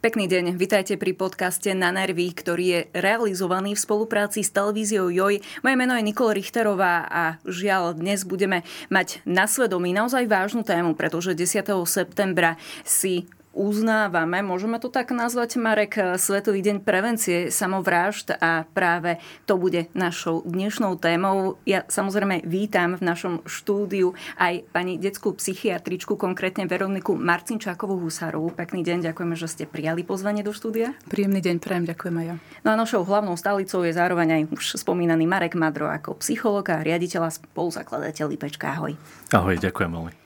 [0.00, 5.44] Pekný deň, vitajte pri podcaste Na nervy, ktorý je realizovaný v spolupráci s televíziou JOJ.
[5.60, 10.96] Moje meno je Nikola Richterová a žiaľ, dnes budeme mať na svedomí naozaj vážnu tému,
[10.96, 11.68] pretože 10.
[11.84, 19.58] septembra si uznávame, môžeme to tak nazvať, Marek, Svetový deň prevencie samovrážd a práve to
[19.58, 21.58] bude našou dnešnou témou.
[21.66, 28.54] Ja samozrejme vítam v našom štúdiu aj pani detskú psychiatričku, konkrétne Veroniku Marcinčákovú Husárovú.
[28.54, 30.94] Pekný deň, ďakujeme, že ste prijali pozvanie do štúdia.
[31.10, 32.34] Príjemný deň, prajem, ďakujem aj ja.
[32.62, 36.86] No a našou hlavnou stálicou je zároveň aj už spomínaný Marek Madro ako psychológ a
[36.86, 38.78] riaditeľ a spoluzakladateľ Lipečka.
[38.78, 38.94] Ahoj.
[39.34, 40.19] Ahoj, ďakujem veľmi.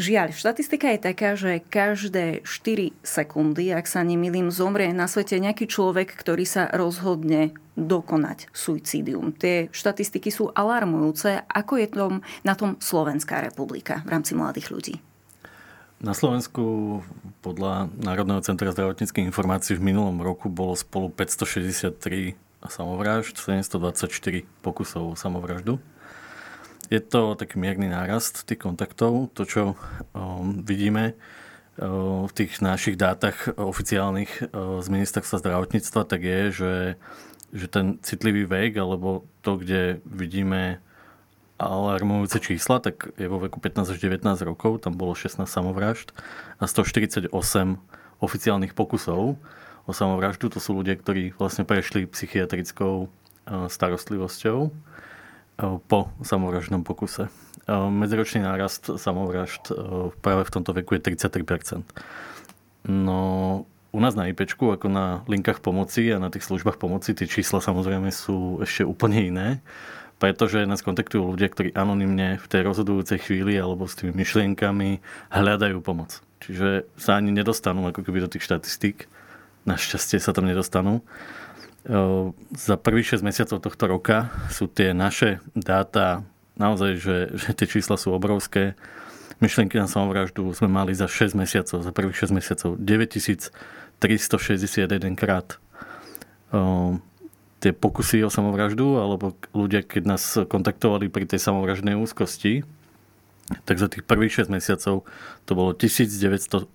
[0.00, 5.68] Žiaľ, štatistika je taká, že každé 4 sekundy, ak sa nemýlim, zomrie na svete nejaký
[5.68, 9.36] človek, ktorý sa rozhodne dokonať suicídium.
[9.36, 11.44] Tie štatistiky sú alarmujúce.
[11.44, 14.94] Ako je tom, na tom Slovenská republika v rámci mladých ľudí?
[16.00, 16.98] Na Slovensku
[17.44, 22.32] podľa Národného centra zdravotníckých informácií v minulom roku bolo spolu 563
[22.64, 24.08] samovrážd, 724
[24.64, 25.76] pokusov o samovraždu.
[26.92, 29.32] Je to taký mierny nárast tých kontaktov.
[29.32, 29.62] To, čo
[30.12, 36.74] um, vidíme uh, v tých našich dátach oficiálnych uh, z ministerstva zdravotníctva, tak je, že,
[37.56, 40.84] že ten citlivý vek, alebo to, kde vidíme
[41.56, 46.12] alarmujúce čísla, tak je vo veku 15 až 19 rokov, tam bolo 16 samovražd
[46.60, 47.32] a 148
[48.20, 49.40] oficiálnych pokusov
[49.88, 50.52] o samovraždu.
[50.52, 54.91] To sú ľudia, ktorí vlastne prešli psychiatrickou uh, starostlivosťou
[55.60, 57.28] po samovraždnom pokuse.
[57.70, 59.70] Medziročný nárast samovražd
[60.18, 61.84] práve v tomto veku je 33%.
[62.90, 63.20] No
[63.92, 67.60] u nás na IPčku, ako na linkách pomoci a na tých službách pomoci, tie čísla
[67.60, 69.48] samozrejme sú ešte úplne iné,
[70.16, 75.84] pretože nás kontaktujú ľudia, ktorí anonymne v tej rozhodujúcej chvíli alebo s tými myšlienkami hľadajú
[75.84, 76.24] pomoc.
[76.42, 79.06] Čiže sa ani nedostanú ako keby do tých štatistík.
[79.68, 81.04] Našťastie sa tam nedostanú
[82.54, 86.22] za prvých 6 mesiacov tohto roka sú tie naše dáta
[86.54, 88.78] naozaj, že, že tie čísla sú obrovské.
[89.42, 95.58] Myšlienky na samovraždu sme mali za 6 mesiacov, za prvých 6 mesiacov 9361 krát.
[97.62, 102.62] Tie pokusy o samovraždu, alebo ľudia, keď nás kontaktovali pri tej samovraždnej úzkosti,
[103.64, 105.04] tak za tých prvých 6 mesiacov
[105.44, 106.72] to bolo 1983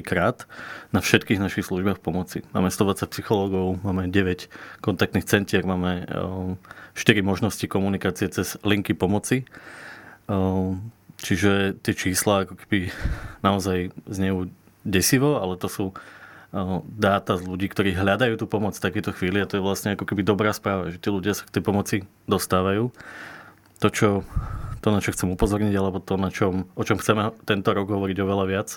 [0.00, 0.48] krát
[0.90, 2.42] na všetkých našich službách pomoci.
[2.56, 4.48] Máme 120 psychológov, máme 9
[4.80, 9.44] kontaktných centier, máme 4 ehm, možnosti komunikácie cez linky pomoci.
[10.26, 12.90] Ehm, čiže tie čísla ako keby
[13.46, 14.50] naozaj znejú
[14.82, 15.84] desivo, ale to sú
[16.56, 19.94] ehm, dáta z ľudí, ktorí hľadajú tú pomoc v takéto chvíli a to je vlastne
[19.94, 22.90] ako keby dobrá správa, že tí ľudia sa k tej pomoci dostávajú.
[23.82, 24.08] To, čo
[24.82, 28.18] to, na čo chcem upozorniť, alebo to, na čom, o čom chceme tento rok hovoriť
[28.18, 28.68] oveľa viac,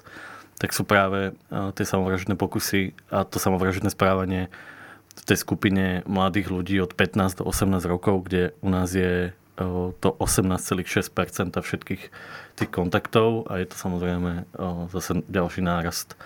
[0.61, 4.47] tak sú práve tie samovražedné pokusy a to samovražedné správanie
[5.17, 9.33] v tej skupine mladých ľudí od 15 do 18 rokov, kde u nás je
[10.03, 10.83] to 18,6%
[11.55, 12.03] všetkých
[12.59, 14.43] tých kontaktov a je to samozrejme
[14.91, 16.19] zase ďalší nárast.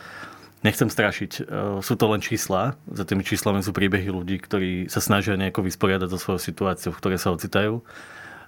[0.65, 1.47] Nechcem strašiť,
[1.79, 6.09] sú to len čísla, za tými číslami sú príbehy ľudí, ktorí sa snažia nejako vysporiadať
[6.09, 7.85] so svojou situáciou, v ktorej sa ocitajú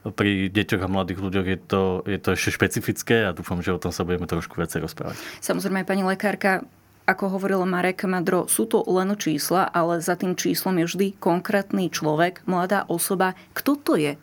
[0.01, 3.77] pri deťoch a mladých ľuďoch je to, je to ešte špecifické a dúfam, že o
[3.77, 5.21] tom sa budeme trošku viacej rozprávať.
[5.45, 6.65] Samozrejme, pani lekárka,
[7.05, 11.93] ako hovoril Marek Madro, sú to len čísla, ale za tým číslom je vždy konkrétny
[11.93, 13.37] človek, mladá osoba.
[13.53, 14.17] Kto to je?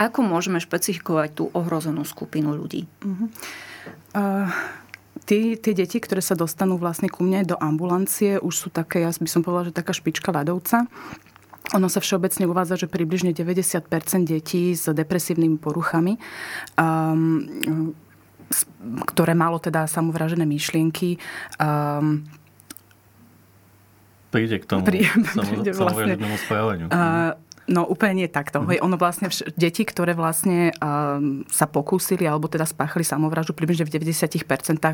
[0.00, 2.88] Ako môžeme špecifikovať tú ohrozenú skupinu ľudí?
[3.04, 3.28] Uh-huh.
[4.16, 4.48] Uh...
[5.28, 9.12] Tí, tie deti, ktoré sa dostanú vlastne ku mne do ambulancie, už sú také, ja
[9.12, 10.88] by som povedala, že taká špička ľadovca.
[11.76, 13.84] Ono sa všeobecne uvádza, že približne 90%
[14.24, 16.16] detí s depresívnymi poruchami
[16.80, 17.44] um,
[19.04, 21.20] ktoré malo teda samovražené myšlienky.
[21.60, 22.24] Um,
[24.32, 26.16] príde k tomu príde, príde vlastne,
[26.48, 26.88] správaniu.
[26.88, 27.36] Uh,
[27.68, 28.64] No úplne nie takto.
[28.64, 28.80] Mm.
[28.80, 34.00] Ono vlastne vš- deti, ktoré vlastne um, sa pokúsili alebo teda spáchali samovraždu, približne v
[34.00, 34.40] 90%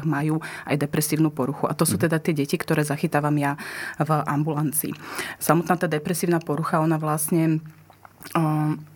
[0.05, 1.71] majú aj depresívnu poruchu.
[1.71, 2.03] A to sú mm.
[2.11, 3.55] teda tie deti, ktoré zachytávam ja
[4.03, 4.91] v ambulancii.
[5.39, 7.63] Samotná tá depresívna porucha, ona vlastne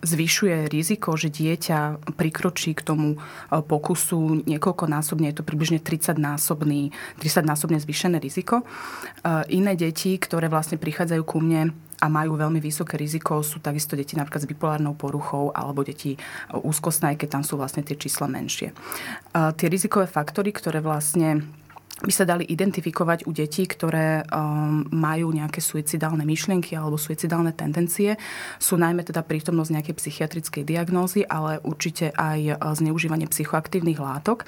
[0.01, 3.21] zvyšuje riziko, že dieťa prikročí k tomu
[3.53, 6.89] pokusu niekoľkonásobne, je to približne 30-násobný,
[7.21, 8.65] 30-násobne zvýšené riziko.
[9.53, 14.15] Iné deti, ktoré vlastne prichádzajú ku mne a majú veľmi vysoké riziko, sú takisto deti
[14.15, 16.15] napríklad s bipolárnou poruchou alebo deti
[16.51, 18.71] úzkostné, keď tam sú vlastne tie čísla menšie.
[19.35, 21.43] Tie rizikové faktory, ktoré vlastne
[21.99, 28.15] by sa dali identifikovať u detí, ktoré um, majú nejaké suicidálne myšlienky alebo suicidálne tendencie.
[28.55, 34.47] Sú najmä teda prítomnosť nejakej psychiatrickej diagnózy, ale určite aj uh, zneužívanie psychoaktívnych látok.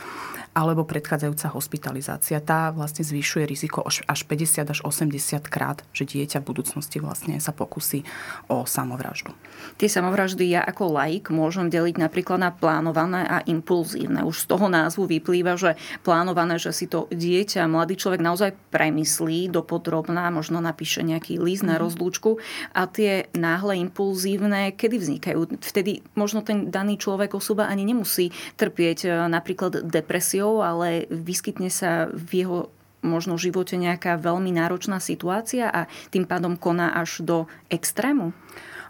[0.51, 2.43] Alebo predchádzajúca hospitalizácia.
[2.43, 7.55] Tá vlastne zvyšuje riziko až 50 až 80 krát, že dieťa v budúcnosti vlastne sa
[7.55, 8.03] pokusí
[8.51, 9.31] o samovraždu.
[9.79, 14.27] Tie samovraždy ja ako laik môžem deliť napríklad na plánované a impulzívne.
[14.27, 19.47] Už z toho názvu vyplýva, že plánované, že si to dieťa, mladý človek naozaj premyslí
[19.47, 21.63] dopodrobná, možno napíše nejaký mm-hmm.
[21.63, 21.81] na mhm.
[21.87, 22.31] rozlúčku
[22.75, 25.39] a tie náhle impulzívne, kedy vznikajú?
[25.63, 29.87] Vtedy možno ten daný človek, osoba ani nemusí trpieť napríklad
[30.41, 32.59] depresiou, ale vyskytne sa v jeho
[33.01, 37.37] možno živote nejaká veľmi náročná situácia a tým pádom koná až do
[37.69, 38.33] extrému?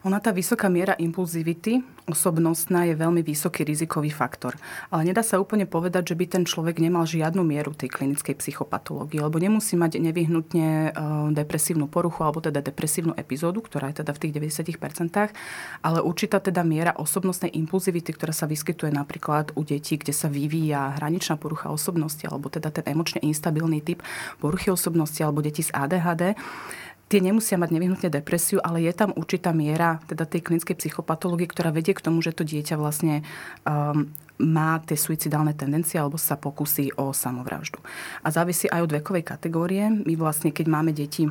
[0.01, 4.57] Ona tá vysoká miera impulzivity osobnostná je veľmi vysoký rizikový faktor.
[4.89, 9.23] Ale nedá sa úplne povedať, že by ten človek nemal žiadnu mieru tej klinickej psychopatológie,
[9.23, 10.89] lebo nemusí mať nevyhnutne e,
[11.31, 14.33] depresívnu poruchu alebo teda depresívnu epizódu, ktorá je teda v tých
[14.75, 15.31] 90%,
[15.85, 20.99] ale určitá teda miera osobnostnej impulzivity, ktorá sa vyskytuje napríklad u detí, kde sa vyvíja
[20.99, 24.03] hraničná porucha osobnosti alebo teda ten emočne instabilný typ
[24.43, 26.35] poruchy osobnosti alebo deti s ADHD,
[27.11, 31.75] tie nemusia mať nevyhnutne depresiu, ale je tam určitá miera teda tej klinickej psychopatológie, ktorá
[31.75, 33.27] vedie k tomu, že to dieťa vlastne
[33.67, 34.07] um,
[34.39, 37.83] má tie suicidálne tendencie alebo sa pokusí o samovraždu.
[38.23, 39.91] A závisí aj od vekovej kategórie.
[39.91, 41.27] My vlastne, keď máme deti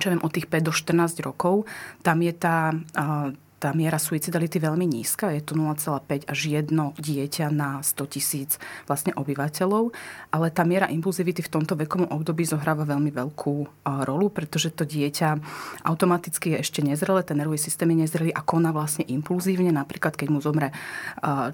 [0.00, 1.68] čo viem, od tých 5 do 14 rokov,
[2.00, 3.28] tam je tá uh,
[3.62, 8.58] tá miera suicidality veľmi nízka, je to 0,5 až 1 dieťa na 100 tisíc
[8.90, 9.94] vlastne obyvateľov,
[10.34, 15.38] ale tá miera impulzivity v tomto vekovom období zohráva veľmi veľkú rolu, pretože to dieťa
[15.86, 20.28] automaticky je ešte nezrelé, ten nervový systém je nezrelý a koná vlastne impulzívne, napríklad keď
[20.34, 20.74] mu zomre,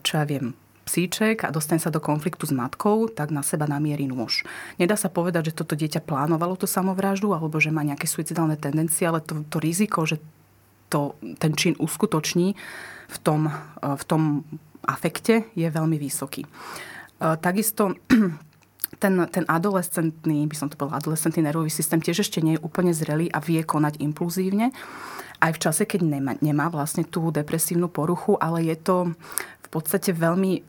[0.00, 0.56] čo ja viem,
[0.88, 4.48] psíček a dostane sa do konfliktu s matkou, tak na seba namierí nôž.
[4.80, 9.04] Nedá sa povedať, že toto dieťa plánovalo tú samovraždu alebo že má nejaké suicidálne tendencie,
[9.04, 10.16] ale to, to riziko, že
[10.88, 12.56] to, ten čin uskutoční
[13.08, 14.22] v tom, eh, v tom
[14.84, 16.44] afekte, je veľmi vysoký.
[16.44, 17.96] Eh, takisto
[19.02, 22.92] ten, ten adolescentný, by som to povedala, adolescentný nervový systém tiež ešte nie je úplne
[22.92, 24.72] zrelý a vie konať impulzívne.
[25.38, 28.96] Aj v čase, keď nemá, nemá vlastne tú depresívnu poruchu, ale je to
[29.62, 30.62] v podstate veľmi eh,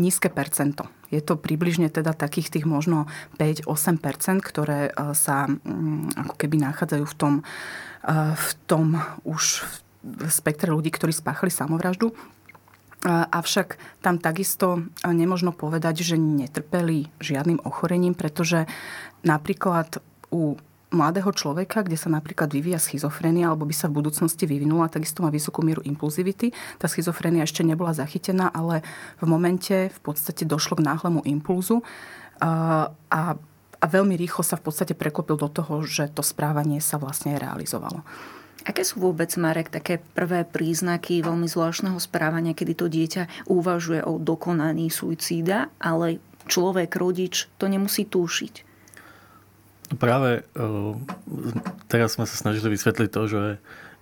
[0.00, 0.88] nízke percento.
[1.06, 3.06] Je to približne teda takých tých možno
[3.38, 7.32] 5-8%, ktoré sa mm, ako keby nachádzajú v tom
[8.14, 9.66] v tom už
[10.30, 12.14] spektre ľudí, ktorí spáchali samovraždu.
[13.06, 18.70] Avšak tam takisto nemožno povedať, že netrpeli žiadnym ochorením, pretože
[19.26, 19.98] napríklad
[20.30, 20.54] u
[20.94, 25.34] mladého človeka, kde sa napríklad vyvíja schizofrenia alebo by sa v budúcnosti vyvinula, takisto má
[25.34, 26.54] vysokú mieru impulzivity.
[26.78, 28.86] Tá schizofrenia ešte nebola zachytená, ale
[29.18, 31.82] v momente v podstate došlo k náhlemu impulzu
[32.38, 33.34] a,
[33.80, 38.02] a veľmi rýchlo sa v podstate preklopil do toho, že to správanie sa vlastne realizovalo.
[38.66, 44.18] Aké sú vôbec, Marek, také prvé príznaky veľmi zvláštneho správania, kedy to dieťa uvažuje o
[44.18, 46.18] dokonaní suicída, ale
[46.50, 48.66] človek, rodič to nemusí túšiť?
[50.02, 50.42] Práve
[51.86, 53.44] teraz sme sa snažili vysvetliť to, že,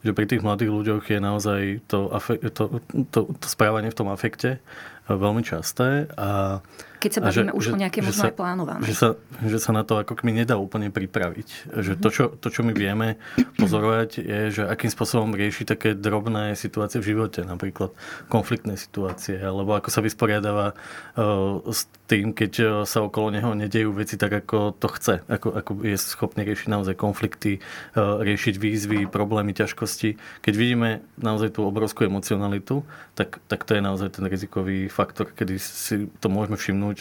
[0.00, 2.09] že pri tých mladých ľuďoch je naozaj to,
[2.56, 2.65] to,
[3.12, 4.65] to, to správanie v tom afekte
[5.12, 6.09] veľmi časté.
[6.17, 6.65] A
[7.04, 8.80] keď sa bavíme že, už že, o nejaké možno sa, aj plánované.
[8.88, 9.08] Že sa,
[9.44, 11.68] že sa na to ako keby nedá úplne pripraviť.
[11.68, 13.20] Že to, čo, to, čo my vieme
[13.60, 17.92] pozorovať, je, že akým spôsobom rieši také drobné situácie v živote, napríklad
[18.32, 23.92] konfliktné situácie, alebo ako sa vysporiadáva uh, s tým, keď uh, sa okolo neho nedejú
[23.92, 25.20] veci tak, ako to chce.
[25.28, 27.61] Ako, ako je schopný riešiť naozaj konflikty,
[28.00, 30.16] uh, riešiť výzvy, problémy, ťažkosti.
[30.40, 32.80] Keď vidíme naozaj tú obrovskú emocionalitu,
[33.12, 36.93] tak, tak to je naozaj ten rizikový faktor, kedy si to môžeme všimnúť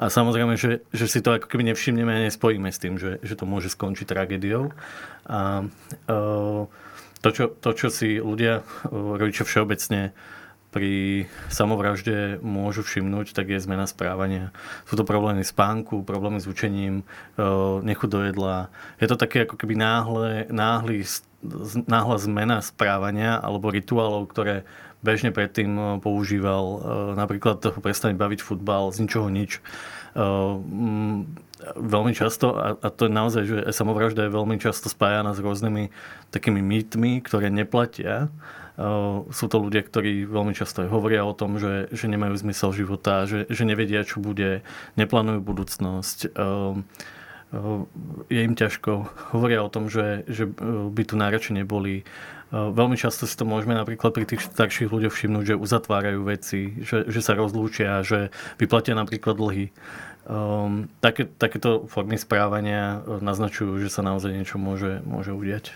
[0.00, 3.36] a samozrejme, že, že si to ako keby nevšimneme a nespojíme s tým, že, že
[3.36, 4.72] to môže skončiť tragédiou.
[5.28, 5.68] A
[6.08, 6.14] e,
[7.20, 10.16] to, čo, to, čo si ľudia, e, rodičia všeobecne
[10.72, 14.56] pri samovražde môžu všimnúť, tak je zmena správania.
[14.88, 17.44] Sú to problémy spánku, problémy s učením, e,
[17.84, 18.72] nechuť do jedla.
[19.04, 21.04] Je to také ako keby náhle, náhly,
[21.84, 24.64] náhla zmena správania alebo rituálov, ktoré
[25.00, 26.64] bežne predtým eh, používal.
[26.64, 26.80] Eh,
[27.16, 29.60] napríklad prestane baviť futbal z ničoho nič.
[29.60, 31.18] Eh, mm,
[31.76, 35.92] veľmi často, a to je naozaj, že samovražda je veľmi často spájana s rôznymi
[36.32, 38.32] takými mýtmi, ktoré neplatia.
[39.28, 43.44] Sú to ľudia, ktorí veľmi často hovoria o tom, že, že nemajú zmysel života, že,
[43.52, 44.64] že nevedia, čo bude,
[44.96, 46.32] neplánujú budúcnosť
[48.30, 49.10] je im ťažko.
[49.34, 50.46] Hovoria o tom, že, že
[50.90, 52.06] by tu náročne neboli
[52.50, 57.06] veľmi často si to môžeme napríklad pri tých starších ľuďoch všimnúť, že uzatvárajú veci, že,
[57.06, 59.72] že sa rozlúčia, že vyplatia napríklad dlhy,
[60.30, 65.74] Um, také, takéto formy správania naznačujú, že sa naozaj niečo môže, môže udiať.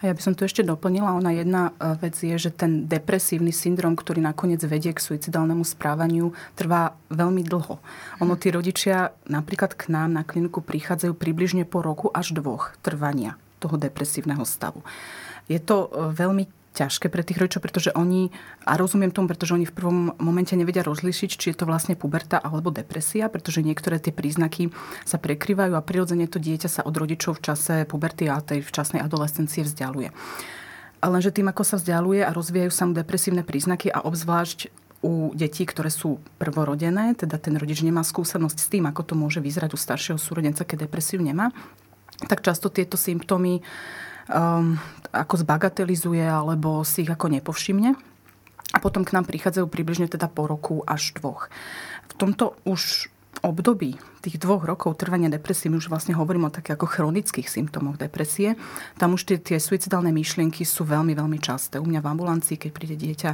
[0.00, 3.98] A ja by som tu ešte doplnila, ona jedna vec je, že ten depresívny syndrom,
[3.98, 7.82] ktorý nakoniec vedie k suicidálnemu správaniu, trvá veľmi dlho.
[8.24, 13.36] Ono tí rodičia napríklad k nám na kliniku prichádzajú približne po roku až dvoch trvania
[13.58, 14.80] toho depresívneho stavu.
[15.50, 18.30] Je to veľmi ťažké pre tých rodičov, pretože oni,
[18.62, 22.38] a rozumiem tomu, pretože oni v prvom momente nevedia rozlišiť, či je to vlastne puberta
[22.38, 24.70] alebo depresia, pretože niektoré tie príznaky
[25.02, 29.02] sa prekryvajú a prirodzene to dieťa sa od rodičov v čase puberty a tej včasnej
[29.02, 30.14] adolescencie vzdialuje.
[31.02, 35.64] Lenže tým, ako sa vzdialuje a rozvíjajú sa mu depresívne príznaky a obzvlášť u detí,
[35.64, 39.78] ktoré sú prvorodené, teda ten rodič nemá skúsenosť s tým, ako to môže vyzerať u
[39.80, 41.56] staršieho súrodenca, keď depresiu nemá,
[42.28, 43.64] tak často tieto symptómy
[44.30, 44.78] um,
[45.10, 47.98] ako zbagatelizuje alebo si ich ako nepovšimne.
[48.70, 51.50] A potom k nám prichádzajú približne teda po roku až dvoch.
[52.06, 53.10] V tomto už
[53.42, 57.96] období tých dvoch rokov trvania depresie, my už vlastne hovoríme o takých ako chronických symptómoch
[57.96, 58.54] depresie,
[59.00, 61.80] tam už tie, tie suicidálne myšlienky sú veľmi, veľmi časté.
[61.80, 63.30] U mňa v ambulancii, keď príde dieťa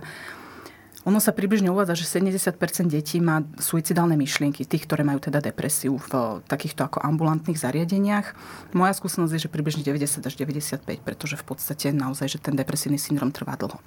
[1.06, 2.58] ono sa približne uvádza, že 70%
[2.90, 8.34] detí má suicidálne myšlienky, tých, ktoré majú teda depresiu v takýchto ako ambulantných zariadeniach.
[8.74, 12.98] Moja skúsenosť je, že približne 90 až 95, pretože v podstate naozaj, že ten depresívny
[12.98, 13.78] syndrom trvá dlho.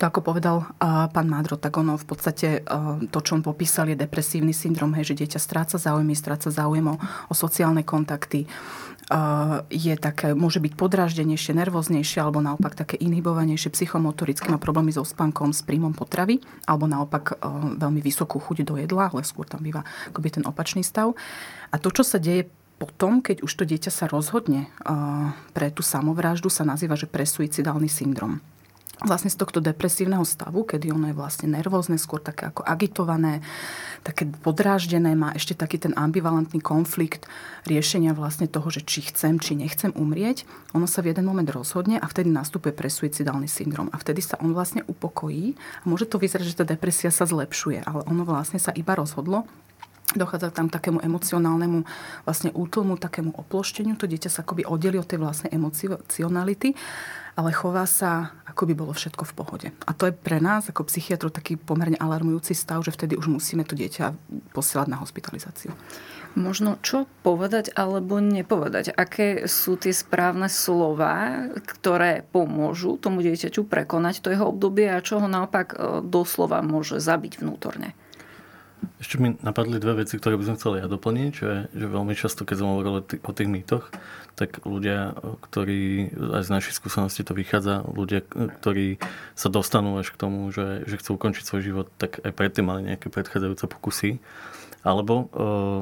[0.00, 3.90] To ako povedal uh, pán Mádro, tak ono v podstate uh, to, čo on popísal,
[3.90, 6.96] je depresívny syndrom, hej, že dieťa stráca záujmy, stráca záujem o,
[7.28, 8.46] o sociálne kontakty,
[9.68, 15.52] je také, môže byť podráždenejšie, nervóznejšie alebo naopak také inhibovanejšie psychomotoricky, má problémy so spánkom,
[15.52, 17.36] s príjmom potravy alebo naopak
[17.76, 21.12] veľmi vysokú chuť do jedla, ale skôr tam býva akoby ten opačný stav.
[21.68, 22.48] A to, čo sa deje
[22.80, 24.70] potom, keď už to dieťa sa rozhodne
[25.52, 28.40] pre tú samovraždu, sa nazýva, že presuicidálny syndrom
[29.02, 33.42] vlastne z tohto depresívneho stavu, kedy ono je vlastne nervózne, skôr také ako agitované,
[34.06, 37.26] také podráždené, má ešte taký ten ambivalentný konflikt
[37.66, 40.46] riešenia vlastne toho, že či chcem, či nechcem umrieť.
[40.74, 43.90] Ono sa v jeden moment rozhodne a vtedy nastupuje presuicidálny syndrom.
[43.90, 47.82] A vtedy sa on vlastne upokojí a môže to vyzerať, že tá depresia sa zlepšuje,
[47.86, 49.46] ale ono vlastne sa iba rozhodlo
[50.12, 51.88] dochádza tam k takému emocionálnemu
[52.28, 53.96] vlastne útlmu, takému oplošteniu.
[53.96, 56.76] To dieťa sa akoby oddeli od tej vlastnej emocionality
[57.32, 59.68] ale chová sa, ako by bolo všetko v pohode.
[59.88, 63.64] A to je pre nás ako psychiatru taký pomerne alarmujúci stav, že vtedy už musíme
[63.64, 64.12] to dieťa
[64.52, 65.72] posielať na hospitalizáciu.
[66.32, 68.96] Možno čo povedať alebo nepovedať?
[68.96, 75.20] Aké sú tie správne slova, ktoré pomôžu tomu dieťaťu prekonať to jeho obdobie a čo
[75.20, 77.92] ho naopak e, doslova môže zabiť vnútorne?
[79.02, 82.46] Ešte mi napadli dve veci, ktoré by som chcel ja doplniť, že, že veľmi často,
[82.46, 83.90] keď som hovoril o, tých, o mýtoch,
[84.38, 88.22] tak ľudia, ktorí, aj z našej skúsenosti to vychádza, ľudia,
[88.62, 89.02] ktorí
[89.34, 92.94] sa dostanú až k tomu, že, že chcú ukončiť svoj život, tak aj predtým mali
[92.94, 94.22] nejaké predchádzajúce pokusy.
[94.86, 95.24] Alebo e,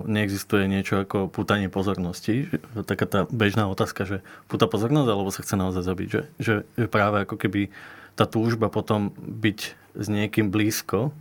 [0.08, 2.48] neexistuje niečo ako pútanie pozornosti.
[2.84, 6.08] Taká tá bežná otázka, že púta pozornosť, alebo sa chce naozaj zabiť.
[6.08, 7.68] Že, že, že práve ako keby
[8.16, 9.58] tá túžba potom byť
[9.96, 11.12] s niekým blízko,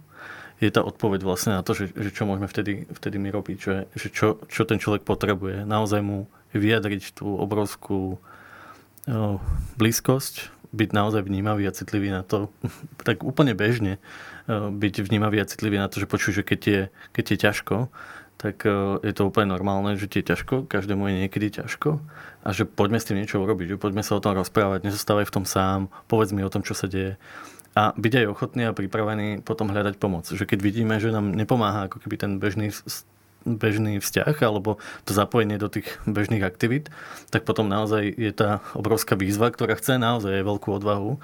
[0.59, 3.75] je tá odpoveď vlastne na to, že, že čo môžeme vtedy, vtedy my robiť, že,
[3.95, 5.63] že čo, čo ten človek potrebuje.
[5.63, 8.19] Naozaj mu vyjadriť tú obrovskú o,
[9.79, 12.51] blízkosť, byť naozaj vnímavý a citlivý na to,
[13.07, 14.03] tak úplne bežne
[14.51, 16.81] o, byť vnímavý a citlivý na to, že počuj, že keď je,
[17.15, 17.77] keď je ťažko,
[18.35, 22.03] tak o, je to úplne normálne, že ti je ťažko, každému je niekedy ťažko
[22.43, 25.35] a že poďme s tým niečo urobiť, že poďme sa o tom rozprávať, nezostávaj v
[25.39, 27.15] tom sám, povedz mi o tom, čo sa deje
[27.77, 30.25] a byť aj ochotný a pripravený potom hľadať pomoc.
[30.25, 32.73] Že keď vidíme, že nám nepomáha ako keby ten bežný
[33.47, 36.91] bežný vzťah alebo to zapojenie do tých bežných aktivít,
[37.31, 41.19] tak potom naozaj je tá obrovská výzva, ktorá chce naozaj veľkú odvahu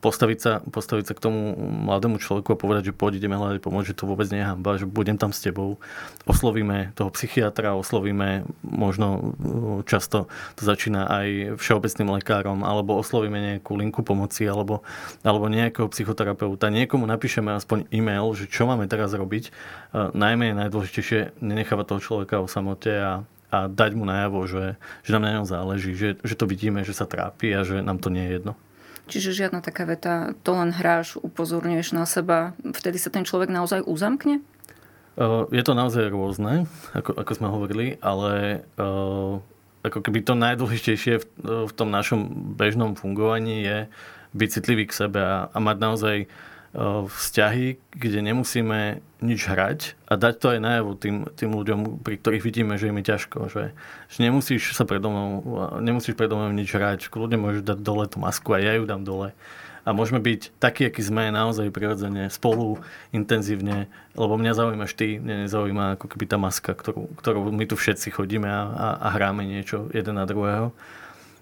[0.00, 3.84] postaviť sa, postaviť sa k tomu mladému človeku a povedať, že poď, ideme hľadať pomoc,
[3.84, 5.76] že to vôbec nie je hamba, že budem tam s tebou.
[6.24, 11.26] Oslovíme toho psychiatra, oslovíme možno eh, často to začína aj
[11.60, 14.80] všeobecným lekárom, alebo oslovíme nejakú linku pomoci, alebo,
[15.20, 16.72] alebo nejakého psychoterapeuta.
[16.72, 19.44] Niekomu napíšeme aspoň e-mail, že čo máme teraz robiť.
[19.50, 23.12] Eh, najmä je najdôležitejšie nenechávať toho človeka o samote a,
[23.52, 26.96] a dať mu najavo, že, že nám na ňom záleží, že, že to vidíme, že
[26.96, 28.54] sa trápi a že nám to nie je jedno.
[29.10, 33.82] Čiže žiadna taká veta, to len hráš, upozorňuješ na seba, vtedy sa ten človek naozaj
[33.82, 34.38] uzamkne?
[35.50, 38.62] Je to naozaj rôzne, ako, ako sme hovorili, ale
[39.82, 41.26] ako keby to najdôležitejšie v,
[41.66, 43.78] v tom našom bežnom fungovaní je
[44.30, 46.16] byť citlivý k sebe a, a mať naozaj
[46.78, 52.46] vzťahy, kde nemusíme nič hrať a dať to aj najavo tým, tým ľuďom, pri ktorých
[52.46, 53.50] vidíme, že je ťažko.
[53.50, 53.74] Že,
[54.06, 55.30] že nemusíš sa predo mnou,
[55.82, 57.10] nemusíš predo mnou nič hrať.
[57.10, 59.34] Kľudne môžeš dať dole tú masku a ja ju dám dole.
[59.84, 62.78] a môžeme byť takí, akí sme naozaj prirodzene spolu,
[63.10, 67.80] intenzívne, lebo mňa zaujímaš ty, mňa nezaujíma ako keby tá maska, ktorú, ktorú my tu
[67.80, 70.76] všetci chodíme a, a, a hráme niečo jeden na druhého.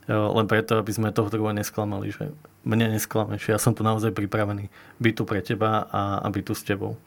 [0.08, 2.32] Len preto, aby sme toho druhého nesklamali, že
[2.66, 6.54] mne nesklameš, ja som tu naozaj pripravený byť tu pre teba a, a byť tu
[6.54, 6.98] s tebou.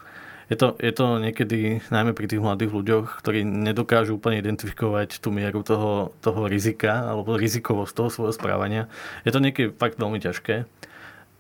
[0.52, 5.32] Je to, je to niekedy, najmä pri tých mladých ľuďoch, ktorí nedokážu úplne identifikovať tú
[5.32, 8.92] mieru toho, toho rizika alebo rizikovosť toho svojho správania.
[9.24, 10.68] Je to niekedy fakt veľmi ťažké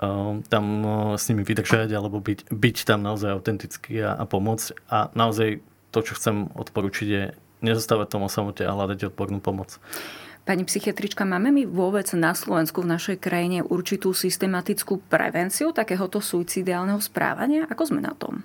[0.01, 4.87] um, tam uh, s nimi vydržať alebo byť, byť tam naozaj autentický a, a pomôcť.
[4.89, 5.61] A naozaj
[5.93, 7.23] to, čo chcem odporučiť je
[7.61, 9.77] nezostávať tomu samote a hľadať odbornú pomoc.
[10.41, 16.97] Pani psychiatrička, máme my vôbec na Slovensku v našej krajine určitú systematickú prevenciu takéhoto suicidálneho
[16.97, 17.69] správania?
[17.69, 18.41] Ako sme na tom?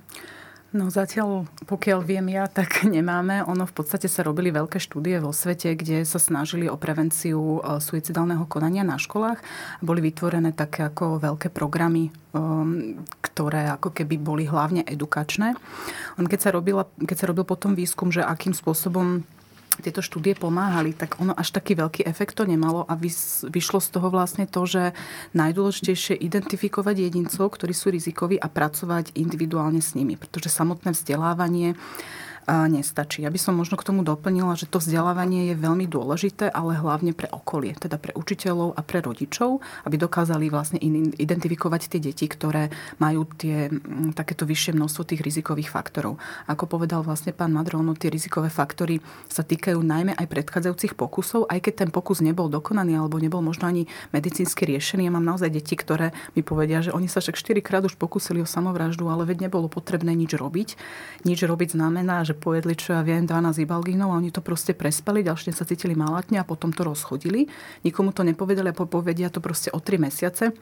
[0.76, 3.40] No zatiaľ, pokiaľ viem ja, tak nemáme.
[3.48, 7.80] Ono v podstate sa robili veľké štúdie vo svete, kde sa snažili o prevenciu e,
[7.80, 9.40] suicidálneho konania na školách.
[9.80, 15.56] Boli vytvorené také ako veľké programy, um, ktoré ako keby boli hlavne edukačné.
[16.20, 19.24] On keď sa, robila, keď sa robil potom výskum, že akým spôsobom
[19.84, 22.96] tieto štúdie pomáhali, tak ono až taký veľký efekt to nemalo a
[23.48, 24.82] vyšlo z toho vlastne to, že
[25.36, 31.74] najdôležitejšie je identifikovať jedincov, ktorí sú rizikoví a pracovať individuálne s nimi, pretože samotné vzdelávanie
[32.46, 33.26] nestačí.
[33.26, 37.10] Ja by som možno k tomu doplnila, že to vzdelávanie je veľmi dôležité, ale hlavne
[37.10, 40.78] pre okolie, teda pre učiteľov a pre rodičov, aby dokázali vlastne
[41.18, 42.70] identifikovať tie deti, ktoré
[43.02, 43.66] majú tie,
[44.14, 46.22] takéto vyššie množstvo tých rizikových faktorov.
[46.46, 51.66] Ako povedal vlastne pán Madrono, tie rizikové faktory sa týkajú najmä aj predchádzajúcich pokusov, aj
[51.66, 55.10] keď ten pokus nebol dokonaný alebo nebol možno ani medicínsky riešený.
[55.10, 58.38] Ja mám naozaj deti, ktoré mi povedia, že oni sa však 4 krát už pokusili
[58.38, 60.78] o samovraždu, ale veď nebolo potrebné nič robiť.
[61.26, 65.26] Nič robiť znamená, že pojedli, čo ja viem, 12 ibalginov a oni to proste prespali,
[65.26, 67.48] ďalšie sa cítili malátne a potom to rozchodili.
[67.82, 70.52] Nikomu to nepovedali a povedia to proste o 3 mesiace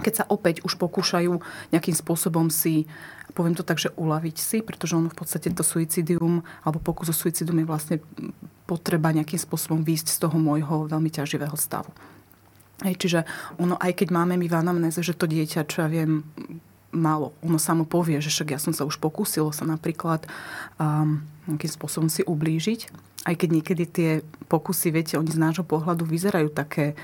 [0.00, 1.36] keď sa opäť už pokúšajú
[1.68, 2.88] nejakým spôsobom si,
[3.36, 7.16] poviem to tak, že uľaviť si, pretože ono v podstate to suicidium alebo pokus o
[7.16, 7.96] suicidium je vlastne
[8.64, 11.92] potreba nejakým spôsobom výjsť z toho môjho veľmi ťaživého stavu.
[12.80, 13.20] Hej, čiže
[13.60, 16.24] ono, aj keď máme my v anamnéze, že to dieťa, čo ja viem,
[16.92, 17.32] málo.
[17.42, 20.28] Ono samo povie, že však ja som sa už pokúsilo sa napríklad
[20.76, 22.92] um, nejakým spôsobom si ublížiť.
[23.26, 24.10] Aj keď niekedy tie
[24.46, 26.94] pokusy, viete, oni z nášho pohľadu vyzerajú také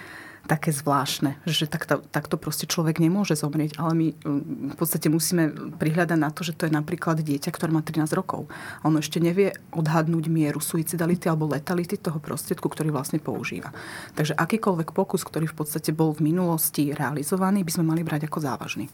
[0.49, 5.77] také zvláštne, že takto, takto proste človek nemôže zomrieť, ale my mm, v podstate musíme
[5.77, 8.49] prihľadať na to, že to je napríklad dieťa, ktoré má 13 rokov.
[8.89, 13.77] Ono ešte nevie odhadnúť mieru suicidality alebo letality toho prostriedku, ktorý vlastne používa.
[14.17, 18.41] Takže akýkoľvek pokus, ktorý v podstate bol v minulosti realizovaný, by sme mali brať ako
[18.41, 18.89] závažný.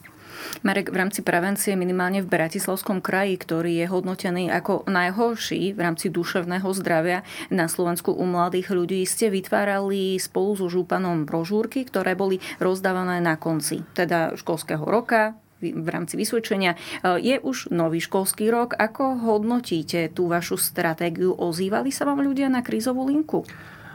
[0.62, 6.08] Marek, v rámci prevencie minimálne v Bratislavskom kraji, ktorý je hodnotený ako najhorší v rámci
[6.08, 12.42] duševného zdravia na Slovensku u mladých ľudí, ste vytvárali spolu so žúpanom brožúrky, ktoré boli
[12.58, 16.76] rozdávané na konci teda školského roka, v rámci vysvedčenia.
[17.24, 18.76] Je už nový školský rok.
[18.76, 21.32] Ako hodnotíte tú vašu stratégiu?
[21.32, 23.48] Ozývali sa vám ľudia na krízovú linku?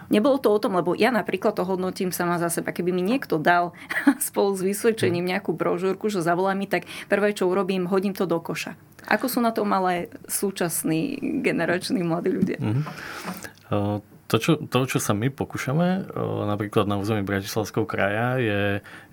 [0.10, 2.74] Nebolo to o tom, lebo ja napríklad to hodnotím sama za seba.
[2.74, 3.78] Keby mi niekto dal
[4.28, 8.41] spolu s vysvedčením nejakú brožúrku, že zavolá mi, tak prvé, čo urobím, hodím to do
[8.41, 8.74] koša.
[9.10, 12.60] Ako sú na to malé súčasní generační mladí ľudia?
[12.60, 12.84] Mm-hmm.
[13.69, 16.06] Uh to čo, to, čo sa my pokúšame,
[16.46, 18.62] napríklad na území Bratislavského kraja, je,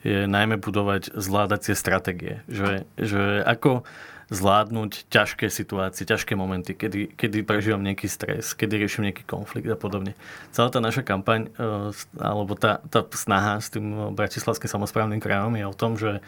[0.05, 2.45] je najmä budovať zvládacie stratégie.
[2.53, 3.89] Že, že ako
[4.27, 9.79] zvládnuť ťažké situácie, ťažké momenty, kedy, kedy prežívam nejaký stres, kedy riešim nejaký konflikt a
[9.79, 10.19] podobne.
[10.51, 11.49] Celá tá naša kampaň,
[12.19, 16.19] alebo tá, tá snaha s tým Bratislavským samozprávnym krajom je o tom, že,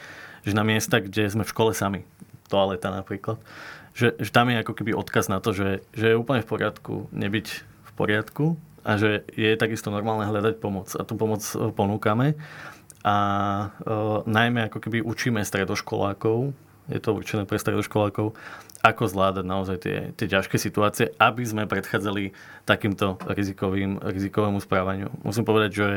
[0.46, 2.06] že na miesta, kde sme v škole sami,
[2.46, 3.36] toaleta napríklad,
[3.98, 7.10] že, že tam je ako keby odkaz na to, že, že je úplne v poriadku
[7.10, 8.54] nebyť v poriadku,
[8.88, 10.96] a že je takisto normálne hľadať pomoc.
[10.96, 12.40] A tú pomoc e, ponúkame.
[13.04, 13.16] A
[13.84, 16.56] e, najmä ako keby učíme stredoškolákov,
[16.88, 18.32] je to určené pre stredoškolákov,
[18.80, 22.32] ako zvládať naozaj tie, tie ťažké situácie, aby sme predchádzali
[22.64, 25.12] takýmto rizikovým, rizikovému správaniu.
[25.20, 25.88] Musím povedať, že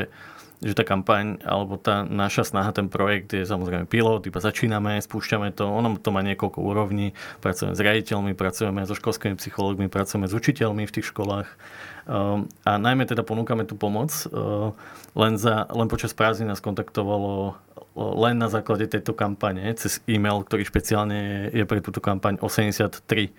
[0.62, 5.58] že tá kampaň alebo tá naša snaha, ten projekt je samozrejme pilot, iba začíname, spúšťame
[5.58, 10.38] to, ono to má niekoľko úrovní, pracujeme s riaditeľmi, pracujeme so školskými psychológmi, pracujeme s
[10.38, 11.50] učiteľmi v tých školách
[12.66, 14.10] a najmä teda ponúkame tú pomoc.
[14.30, 14.74] Ehm,
[15.14, 17.60] len, za, len počas prázdnin nás kontaktovalo
[17.96, 23.36] len na základe tejto kampane, cez e-mail, ktorý špeciálne je pre túto kampaň 83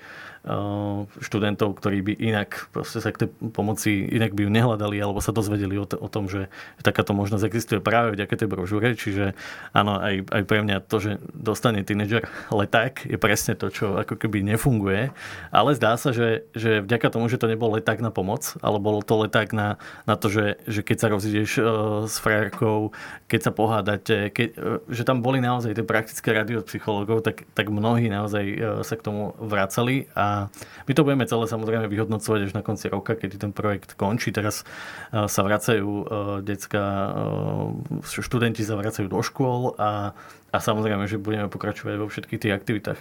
[1.22, 5.78] študentov, ktorí by inak sa k tej pomoci, inak by ju nehľadali alebo sa dozvedeli
[5.78, 6.50] o, o tom, že
[6.82, 8.98] takáto možnosť existuje práve vďaka tej brožúre.
[8.98, 9.38] Čiže
[9.70, 14.18] áno, aj, aj pre mňa to, že dostane tínedžer leták, je presne to, čo ako
[14.18, 15.14] keby nefunguje.
[15.54, 18.98] Ale zdá sa, že, že vďaka tomu, že to nebol leták na pomoc, ale bol
[19.06, 19.78] to leták na,
[20.10, 21.64] na to, že, že keď sa rozídeš uh,
[22.10, 22.90] s frajerkou,
[23.30, 27.46] keď sa pohádate, keď, uh, že tam boli naozaj tie praktické rady od psychológov, tak,
[27.54, 30.31] tak mnohí naozaj uh, sa k tomu vracali a
[30.86, 34.34] my to budeme celé samozrejme vyhodnocovať až na konci roka, keď ten projekt končí.
[34.34, 34.62] Teraz
[35.10, 36.04] e, sa vracajú e,
[36.46, 36.84] detská,
[38.02, 40.16] e, študenti sa vracajú do škôl a,
[40.50, 43.00] a samozrejme, že budeme pokračovať vo všetkých tých aktivitách.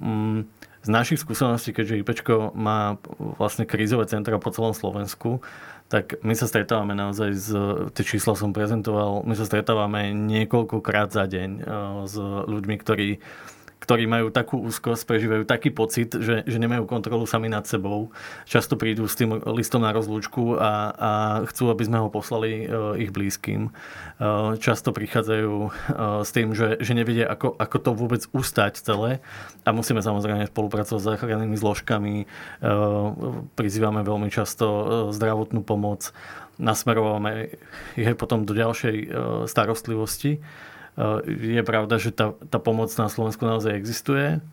[0.00, 0.48] Mm,
[0.80, 2.96] z našich skúseností, keďže IPčko má
[3.36, 5.44] vlastne krízové centra po celom Slovensku,
[5.92, 7.48] tak my sa stretávame naozaj z,
[7.92, 11.50] tie čísla som prezentoval, my sa stretávame niekoľkokrát za deň
[12.06, 12.14] s
[12.46, 13.20] ľuďmi, ktorí
[13.80, 18.12] ktorí majú takú úzkosť, prežívajú taký pocit, že, že nemajú kontrolu sami nad sebou.
[18.44, 21.10] Často prídu s tým listom na rozlúčku a, a
[21.48, 23.72] chcú, aby sme ho poslali uh, ich blízkym.
[24.20, 25.72] Uh, často prichádzajú uh,
[26.20, 29.24] s tým, že, že nevedia, ako, ako to vôbec ustať celé.
[29.64, 32.24] A musíme samozrejme spolupracovať s záchrannými zložkami.
[33.56, 34.64] Prizývame veľmi často
[35.12, 36.12] zdravotnú pomoc.
[36.56, 37.56] Nasmerovame
[37.96, 38.96] ich potom do ďalšej
[39.48, 40.40] starostlivosti.
[41.00, 44.44] Eh, je pravda, že tá, tá pomoc na Slovensku naozaj existuje.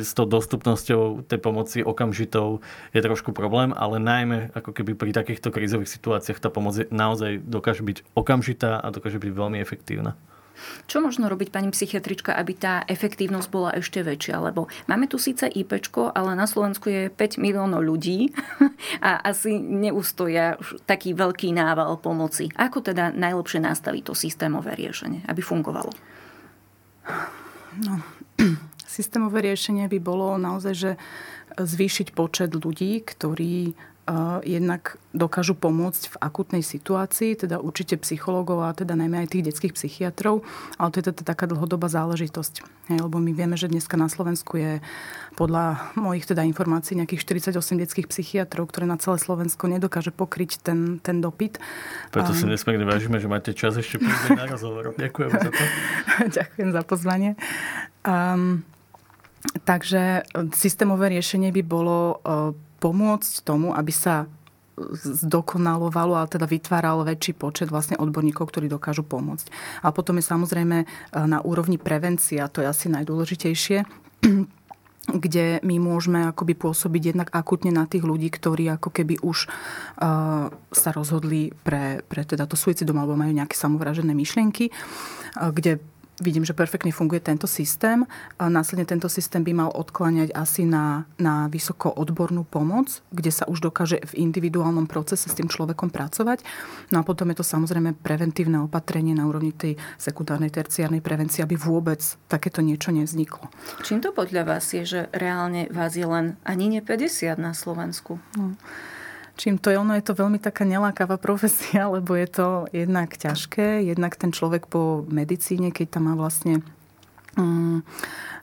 [0.00, 2.64] S tou dostupnosťou tej pomoci okamžitou
[2.96, 7.84] je trošku problém, ale najmä ako keby pri takýchto krízových situáciách tá pomoc naozaj dokáže
[7.84, 10.16] byť okamžitá a dokáže byť veľmi efektívna.
[10.86, 14.42] Čo možno robiť, pani psychiatrička, aby tá efektívnosť bola ešte väčšia?
[14.42, 15.78] Lebo máme tu síce IP,
[16.12, 18.32] ale na Slovensku je 5 miliónov ľudí
[19.08, 22.50] a asi neustoja taký veľký nával pomoci.
[22.54, 25.90] Ako teda najlepšie nastaviť to systémové riešenie, aby fungovalo?
[27.82, 27.98] No,
[28.86, 30.92] systémové riešenie by bolo naozaj, že
[31.56, 33.76] zvýšiť počet ľudí, ktorí
[34.42, 39.76] jednak dokážu pomôcť v akutnej situácii, teda určite psychológov a teda najmä aj tých detských
[39.78, 40.42] psychiatrov,
[40.74, 42.66] ale to je teda taká dlhodobá záležitosť.
[42.90, 44.82] Hej, lebo my vieme, že dneska na Slovensku je
[45.38, 50.98] podľa mojich teda informácií nejakých 48 detských psychiatrov, ktoré na celé Slovensko nedokáže pokryť ten,
[50.98, 51.62] ten dopyt.
[52.10, 54.92] Preto si nesmierne vážime, že máte čas ešte prísť na rozhovor.
[54.98, 55.62] Ďakujem za to.
[56.42, 57.30] Ďakujem za pozvanie.
[58.02, 58.66] Um,
[59.62, 60.26] takže
[60.58, 62.50] systémové riešenie by bolo uh,
[62.82, 64.26] pomôcť tomu, aby sa
[65.04, 69.52] zdokonalovalo, ale teda vytváral väčší počet vlastne odborníkov, ktorí dokážu pomôcť.
[69.84, 70.86] A potom je samozrejme e,
[71.28, 73.84] na úrovni prevencia, to je asi najdôležitejšie,
[75.22, 80.46] kde my môžeme akoby pôsobiť jednak akutne na tých ľudí, ktorí ako keby už uh,
[80.70, 85.82] sa rozhodli pre, pre teda to suicidom alebo majú nejaké samovražené myšlienky, uh, kde
[86.22, 88.06] vidím, že perfektne funguje tento systém.
[88.38, 93.44] A následne tento systém by mal odkláňať asi na, na vysoko odbornú pomoc, kde sa
[93.50, 96.46] už dokáže v individuálnom procese s tým človekom pracovať.
[96.94, 101.58] No a potom je to samozrejme preventívne opatrenie na úrovni tej sekundárnej, terciárnej prevencie, aby
[101.58, 103.50] vôbec takéto niečo nevzniklo.
[103.82, 108.22] Čím to podľa vás je, že reálne vás je len ani ne 50 na Slovensku?
[108.38, 108.54] No
[109.42, 113.82] čím to je, ono je to veľmi taká nelákavá profesia, lebo je to jednak ťažké,
[113.82, 116.62] jednak ten človek po medicíne, keď tam má vlastne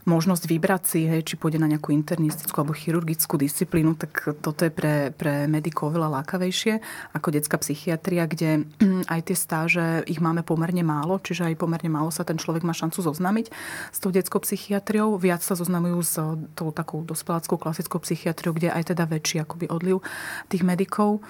[0.09, 4.73] možnosť vybrať si, hej, či pôjde na nejakú internistickú alebo chirurgickú disciplínu, tak toto je
[4.73, 6.81] pre, pre medikov veľa lákavejšie
[7.13, 8.65] ako detská psychiatria, kde
[9.13, 12.73] aj tie stáže, ich máme pomerne málo, čiže aj pomerne málo sa ten človek má
[12.73, 13.53] šancu zoznámiť
[13.93, 15.19] s tou detskou psychiatriou.
[15.21, 16.15] Viac sa zoznamujú s
[16.57, 20.01] tou takou dospeláckou klasickou psychiatriou, kde aj teda väčší akoby odliv
[20.49, 21.21] tých medikov.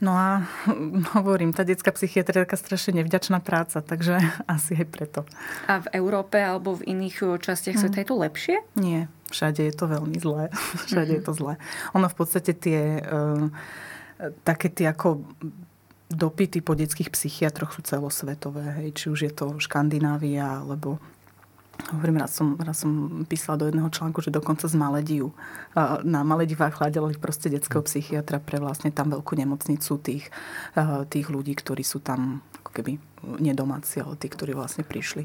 [0.00, 0.48] No a
[1.16, 5.20] hovorím, tá detská psychiatria je taká strašne nevďačná práca, takže asi aj preto.
[5.68, 7.82] A v Európe alebo v iných eh, častiach mm.
[7.84, 8.56] sveta je to lepšie?
[8.80, 10.48] Nie, všade je to veľmi zlé.
[10.88, 11.16] Všade mm-hmm.
[11.20, 11.54] je to zlé.
[11.92, 13.46] Ono v podstate tie uh,
[14.42, 15.22] také tie ako
[16.10, 18.82] dopity po detských psychiatroch sú celosvetové.
[18.82, 18.88] Hej.
[18.98, 20.98] Či už je to Škandinávia, alebo
[21.88, 25.32] Hovorím, raz som, raz som písala do jedného článku, že dokonca z Malediu.
[26.04, 30.28] Na Maledivách hľadali proste detského psychiatra pre vlastne tam veľkú nemocnicu tých,
[31.08, 32.92] tých ľudí, ktorí sú tam ako keby
[33.40, 35.24] nedomáci, ale tí, ktorí vlastne prišli.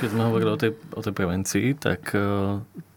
[0.00, 2.18] Keď sme hovorili o tej, o tej prevencii, tak e,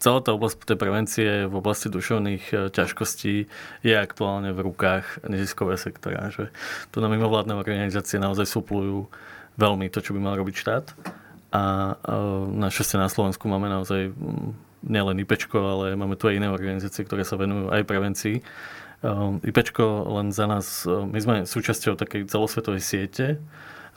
[0.01, 3.45] celá tá oblasť tej prevencie v oblasti duševných e, ťažkostí
[3.85, 6.33] je aktuálne v rukách neziskového sektora.
[6.33, 6.49] Že
[6.89, 9.05] tu na mimovládne organizácie naozaj suplujú
[9.61, 10.85] veľmi to, čo by mal robiť štát
[11.49, 11.97] a
[12.53, 14.49] našťastie na Slovensku máme naozaj mm,
[14.85, 18.38] nielen IPčko, ale máme tu aj iné organizácie, ktoré sa venujú aj prevencii.
[19.43, 19.83] IPčko
[20.19, 23.39] len za nás, my sme súčasťou takej celosvetovej siete,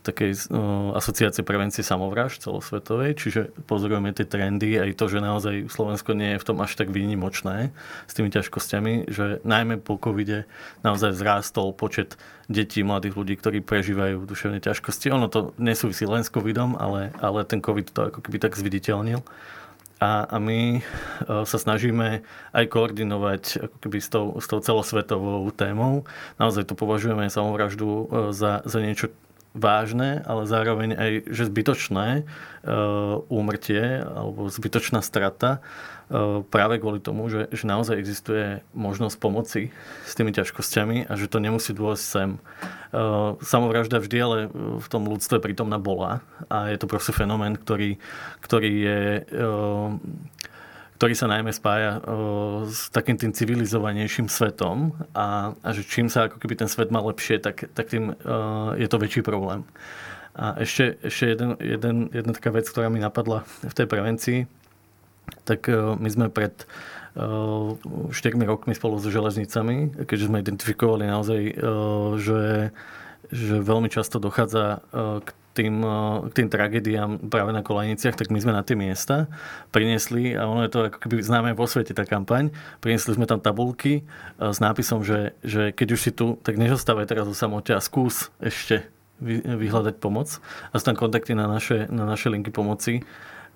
[0.02, 0.50] takej
[0.98, 6.42] asociácie prevencie samovražd celosvetovej, čiže pozorujeme tie trendy aj to, že naozaj Slovensko nie je
[6.42, 7.70] v tom až tak výnimočné
[8.10, 10.50] s tými ťažkosťami, že najmä po covide
[10.82, 12.18] naozaj vzrástol počet
[12.50, 15.14] detí, mladých ľudí, ktorí prežívajú duševné ťažkosti.
[15.14, 19.22] Ono to nesúvisí len s covidom, ale, ale ten covid to ako keby tak zviditeľnil.
[20.02, 20.82] A, a my
[21.46, 26.02] sa snažíme aj koordinovať ako keby s tou, s tou celosvetovou témou.
[26.42, 29.14] Naozaj to považujeme samovraždu za, za niečo
[29.52, 32.24] vážne, ale zároveň aj, že zbytočné
[33.28, 35.60] úmrtie alebo zbytočná strata
[36.52, 39.72] práve kvôli tomu, že, že naozaj existuje možnosť pomoci
[40.04, 42.30] s tými ťažkosťami a že to nemusí dôjsť sem.
[43.40, 46.20] Samovražda vždy ale v tom ľudstve prítomná bola
[46.52, 47.96] a je to proste fenomén, ktorý,
[48.44, 49.00] ktorý je
[51.02, 51.98] ktorý sa najmä spája
[52.70, 57.02] s takým tým civilizovanejším svetom a, a že čím sa ako keby ten svet má
[57.02, 58.14] lepšie, tak, tak tým
[58.78, 59.66] je to väčší problém.
[60.38, 64.38] A ešte, ešte jeden, jeden, jedna taká vec, ktorá mi napadla v tej prevencii,
[65.42, 66.54] tak my sme pred
[67.18, 68.14] 4
[68.46, 71.40] rokmi spolu s železnicami, keďže sme identifikovali naozaj,
[72.22, 72.70] že,
[73.26, 74.86] že veľmi často dochádza
[75.26, 75.88] k tým, eh,
[76.28, 79.28] k tým tragédiám práve na kolejniciach, tak my sme na tie miesta
[79.70, 83.38] priniesli, a ono je to ako keby známe vo svete tá kampaň, priniesli sme tam
[83.38, 87.76] tabulky eh, s nápisom, že, že keď už si tu, tak nezostávaj teraz o samote
[87.76, 88.88] a skús ešte
[89.22, 90.42] vyhľadať pomoc.
[90.74, 93.06] A sú tam kontakty na naše, na naše linky pomoci.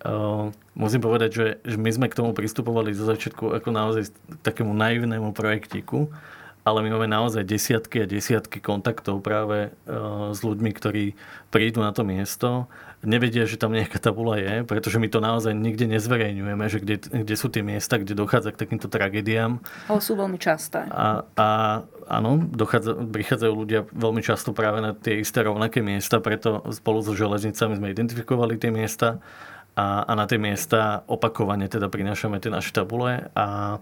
[0.07, 4.15] Uh, musím povedať, že, že my sme k tomu pristupovali zo začiatku ako naozaj
[4.47, 6.07] takému naivnému projektíku
[6.67, 11.15] ale my máme naozaj desiatky a desiatky kontaktov práve uh, s ľuďmi, ktorí
[11.55, 12.67] prídu na to miesto,
[13.07, 17.35] nevedia, že tam nejaká tabula je, pretože my to naozaj nikde nezverejňujeme, že kde, kde
[17.39, 19.63] sú tie miesta, kde dochádza k takýmto tragédiám.
[19.87, 20.91] Ale sú veľmi časté.
[20.91, 21.49] A, a
[22.11, 27.15] áno, dochádza, prichádzajú ľudia veľmi často práve na tie isté rovnaké miesta, preto spolu so
[27.15, 29.23] železnicami sme identifikovali tie miesta
[29.79, 33.79] a, a na tie miesta opakovane teda prinášame tie naše tabule a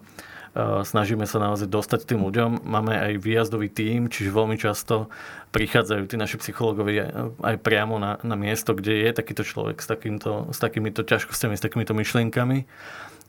[0.56, 2.62] snažíme sa naozaj dostať tým ľuďom.
[2.62, 5.10] Máme aj výjazdový tím, čiže veľmi často
[5.50, 10.54] prichádzajú tí naši psychológovia aj priamo na, na miesto, kde je takýto človek s, takýmto,
[10.54, 12.70] s takýmito ťažkosťami, s takýmito myšlienkami.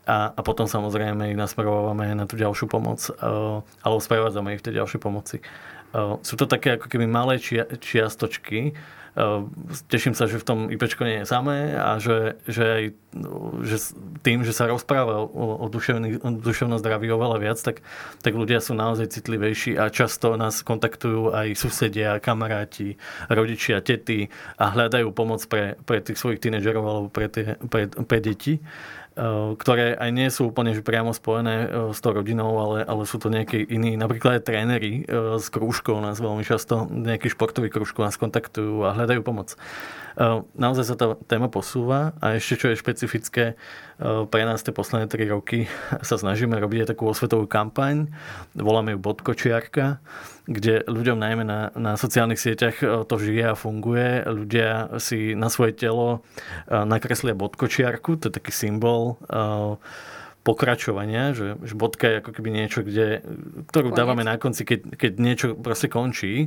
[0.06, 3.10] A, a potom samozrejme ich nasmerovávame na tú ďalšiu pomoc,
[3.82, 5.42] alebo sprevádzame ich v tej ďalšej pomoci.
[6.20, 8.76] Sú to také ako keby malé čia, čiastočky,
[9.88, 12.84] teším sa, že v tom IPčko nie je samé a že, že aj
[13.64, 13.76] že
[14.20, 17.80] tým, že sa rozpráva o, o, duševný, o duševnom zdraví oveľa viac, tak,
[18.20, 23.00] tak ľudia sú naozaj citlivejší a často nás kontaktujú aj susedia, kamaráti,
[23.32, 24.28] rodičia, tety
[24.60, 28.60] a hľadajú pomoc pre, pre tých svojich tínedžerov alebo pre, tie, pre, pre deti.
[29.16, 33.08] Eh, ktoré aj nie sú úplne že priamo spojené eh, s tou rodinou, ale, ale
[33.08, 38.04] sú to nejakí iní, napríklad aj tréneri eh, krúžkov nás veľmi často, nejaký športový krúžkov
[38.04, 39.56] nás kontaktujú a hľadajú pomoc.
[40.56, 43.60] Naozaj sa tá téma posúva a ešte čo je špecifické
[44.00, 45.68] pre nás tie posledné 3 roky
[46.08, 48.08] sa snažíme robiť aj takú osvetovú kampaň,
[48.56, 50.00] voláme ju Bodkočiarka,
[50.48, 54.22] kde ľuďom najmä na, na sociálnych sieťach e, to žije a funguje.
[54.24, 56.22] Ľudia si na svoje telo
[56.70, 59.18] nakreslia bodkočiarku, to je taký symbol
[60.46, 63.26] pokračovania, že, že bodka je ako keby niečo, kde,
[63.66, 63.98] ktorú Koniec.
[63.98, 66.46] dávame na konci, keď, keď niečo proste končí.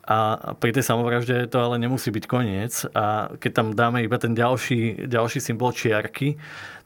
[0.00, 2.88] A pri tej samovražde to ale nemusí byť koniec.
[2.96, 6.40] A keď tam dáme iba ten ďalší, ďalší symbol čiarky,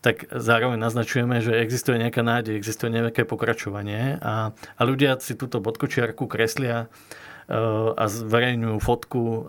[0.04, 4.20] tak zároveň naznačujeme, že existuje nejaká nádej, existuje nejaké pokračovanie.
[4.20, 7.56] A, a ľudia si túto bodkočiarku kreslia e,
[7.96, 9.40] a zverejňujú fotku e,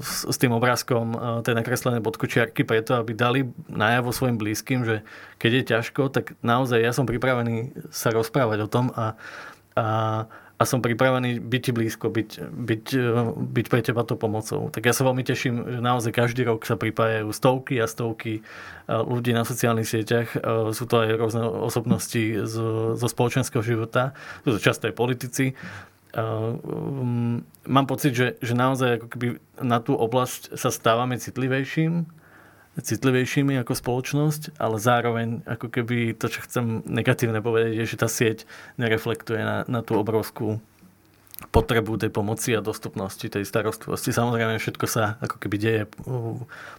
[0.00, 4.96] s, s tým obrázkom e, tej nakreslené bodkočiarky preto, aby dali najavo svojim blízkym, že
[5.36, 9.20] keď je ťažko, tak naozaj ja som pripravený sa rozprávať o tom a,
[9.76, 9.84] a
[10.60, 14.68] a som pripravený byť ti blízko, byť, byť, e, byť pre teba to pomocou.
[14.68, 18.42] Tak ja sa veľmi teším, že naozaj každý rok sa pripájajú stovky a stovky e,
[18.92, 20.36] ľudí na sociálnych sieťach.
[20.36, 20.38] E,
[20.76, 24.12] sú to aj rôzne osobnosti zo, zo spoločenského života,
[24.44, 25.56] sú to často aj politici.
[27.70, 29.26] Mám pocit, že, že naozaj ako keby
[29.62, 32.10] na tú oblasť sa stávame citlivejším
[32.78, 38.06] citlivejšími ako spoločnosť, ale zároveň ako keby to, čo chcem negatívne povedať, je, že tá
[38.06, 38.46] sieť
[38.78, 40.62] nereflektuje na, na tú obrovskú
[41.48, 44.12] potrebu tej pomoci a dostupnosti tej starostlivosti.
[44.12, 45.82] Samozrejme, všetko sa ako keby deje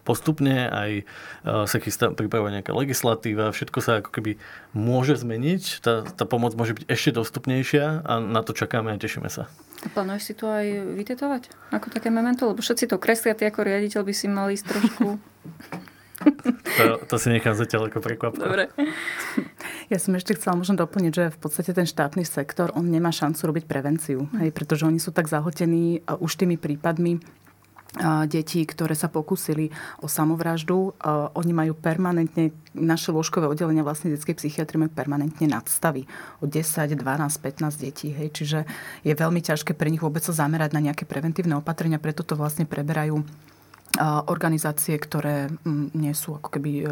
[0.06, 1.04] postupne, aj e,
[1.66, 4.38] sa chystá pripravovať nejaká legislatíva, všetko sa ako keby
[4.72, 9.28] môže zmeniť, tá, tá pomoc môže byť ešte dostupnejšia a na to čakáme a tešíme
[9.28, 9.50] sa.
[9.82, 11.42] A plánuješ si to aj vytetovať?
[11.74, 12.46] Ako také memento?
[12.46, 15.18] Lebo všetci to kreslia, ty ako riaditeľ by si mal ísť trošku
[16.78, 18.42] to, to si nechám zatiaľ ako prekvapko.
[18.42, 18.70] Dobre.
[19.92, 23.52] Ja som ešte chcela možno doplniť, že v podstate ten štátny sektor, on nemá šancu
[23.52, 27.20] robiť prevenciu, hej, pretože oni sú tak zahotení už tými prípadmi
[28.24, 29.68] detí, ktoré sa pokúsili
[30.00, 30.96] o samovraždu.
[31.36, 36.08] Oni majú permanentne, naše lôžkové oddelenia vlastne detskej psychiatrie majú permanentne nadstavy
[36.40, 38.08] o 10, 12, 15 detí.
[38.16, 38.32] Hej.
[38.32, 38.58] Čiže
[39.04, 42.64] je veľmi ťažké pre nich vôbec sa zamerať na nejaké preventívne opatrenia, preto to vlastne
[42.64, 43.20] preberajú
[44.00, 46.84] organizácie, ktoré mm, nie sú ako keby e,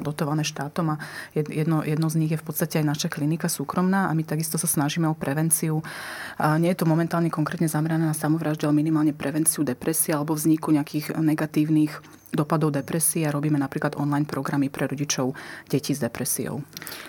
[0.00, 1.00] dotované štátom a
[1.36, 4.64] jedno, jedno z nich je v podstate aj naša klinika súkromná a my takisto sa
[4.64, 5.84] snažíme o prevenciu.
[6.40, 11.20] Nie je to momentálne konkrétne zamerané na samovraždu, ale minimálne prevenciu depresie alebo vzniku nejakých
[11.20, 11.92] negatívnych
[12.32, 15.32] dopadov depresie a robíme napríklad online programy pre rodičov
[15.68, 16.60] detí s depresiou.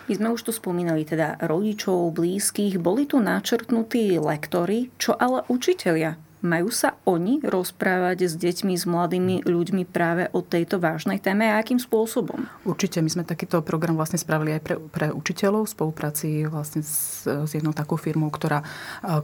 [0.07, 2.79] My sme už tu spomínali teda rodičov, blízkych.
[2.79, 9.35] Boli tu načrtnutí lektory, čo ale učitelia majú sa oni rozprávať s deťmi, s mladými
[9.45, 12.45] ľuďmi práve o tejto vážnej téme a akým spôsobom?
[12.63, 13.01] Určite.
[13.01, 17.51] My sme takýto program vlastne spravili aj pre, pre učiteľov v spolupráci vlastne s, s
[17.51, 18.61] jednou takou firmou, ktorá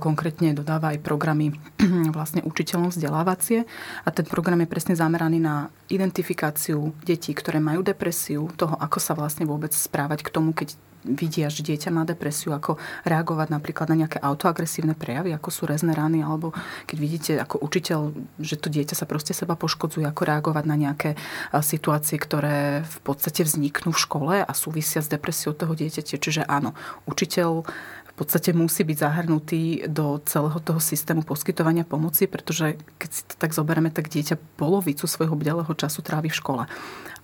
[0.02, 1.54] konkrétne dodáva aj programy
[2.18, 3.66] vlastne učiteľom vzdelávacie.
[4.04, 9.14] A ten program je presne zameraný na identifikáciu detí, ktoré majú depresiu, toho, ako sa
[9.14, 14.08] vlastne vôbec správať k tomu, keď vidia, že dieťa má depresiu, ako reagovať napríklad na
[14.08, 16.56] nejaké autoagresívne prejavy, ako sú rezné rany, alebo
[16.88, 21.20] keď vidíte ako učiteľ, že to dieťa sa proste seba poškodzuje, ako reagovať na nejaké
[21.60, 26.16] situácie, ktoré v podstate vzniknú v škole a súvisia s depresiou toho dieťaťa.
[26.18, 26.72] Čiže áno,
[27.04, 27.68] učiteľ
[28.14, 33.34] v podstate musí byť zahrnutý do celého toho systému poskytovania pomoci, pretože keď si to
[33.42, 36.64] tak zoberieme, tak dieťa polovicu svojho bdelého času trávi v škole.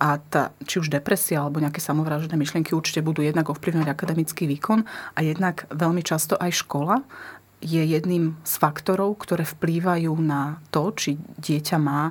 [0.01, 4.81] A tá, či už depresia alebo nejaké samovražedné myšlienky určite budú jednak ovplyvňovať akademický výkon
[5.13, 7.05] a jednak veľmi často aj škola
[7.61, 12.09] je jedným z faktorov, ktoré vplývajú na to, či dieťa má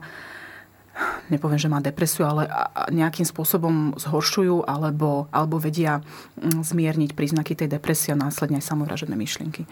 [1.30, 2.50] nepoviem, že má depresiu, ale
[2.90, 6.02] nejakým spôsobom zhoršujú alebo, alebo vedia
[6.38, 9.66] mm, zmierniť príznaky tej depresie a následne aj samovražedné myšlienky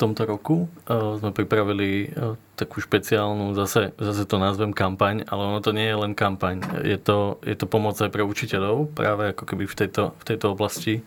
[0.00, 5.60] tomto roku uh, sme pripravili uh, takú špeciálnu, zase, zase to nazvem kampaň, ale ono
[5.60, 6.64] to nie je len kampaň.
[6.80, 10.56] Je to, je to pomoc aj pre učiteľov, práve ako keby v tejto, v tejto
[10.56, 11.04] oblasti,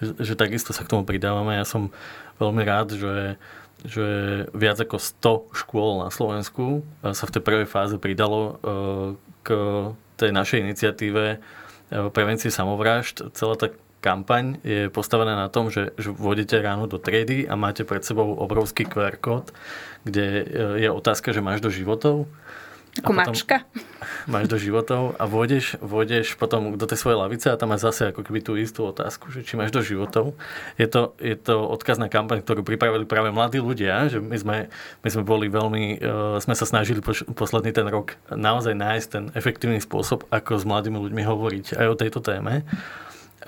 [0.00, 1.60] že, že takisto sa k tomu pridávame.
[1.60, 1.92] Ja som
[2.40, 3.36] veľmi rád, že,
[3.84, 4.06] že
[4.52, 9.48] viac ako 100 škôl na Slovensku uh, sa v tej prvej fáze pridalo uh, k
[10.20, 13.32] tej našej iniciatíve uh, prevencie samovrážd.
[13.32, 18.00] Celá tá kampaň je postavená na tom, že, vôjdete ráno do triedy a máte pred
[18.00, 19.52] sebou obrovský QR kód,
[20.02, 20.44] kde e,
[20.80, 22.24] je otázka, že máš do životov.
[22.98, 23.62] Ako mačka.
[24.32, 28.10] Máš do životov a vôjdeš, vôjdeš potom do tej svojej lavice a tam máš zase
[28.10, 30.34] ako keby tú istú otázku, že či máš do životov.
[30.74, 34.56] Je to, je to odkaz na kampaň, ktorú pripravili práve mladí ľudia, že my sme,
[35.06, 39.24] my sme boli veľmi, uh, sme sa snažili poš- posledný ten rok naozaj nájsť ten
[39.38, 42.66] efektívny spôsob, ako s mladými ľuďmi hovoriť aj o tejto téme.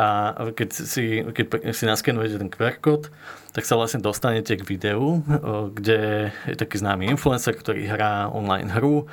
[0.00, 3.12] A keď si, keď si naskenujete ten QR kód,
[3.52, 5.20] tak sa vlastne dostanete k videu,
[5.76, 9.05] kde je taký známy influencer, ktorý hrá online hru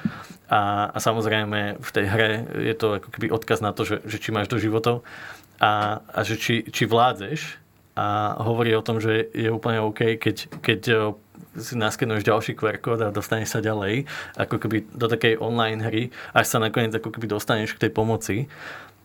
[0.47, 2.31] a, a samozrejme v tej hre
[2.63, 5.03] je to ako keby odkaz na to, že, že či máš do životov
[5.59, 7.59] a, a že či, či vládzeš
[7.99, 11.11] a hovorí o tom, že je úplne OK, keď, keď
[11.59, 14.07] si naskenuješ ďalší QR kód a dostaneš sa ďalej,
[14.39, 18.35] ako keby do takej online hry, až sa nakoniec ako keby dostaneš k tej pomoci.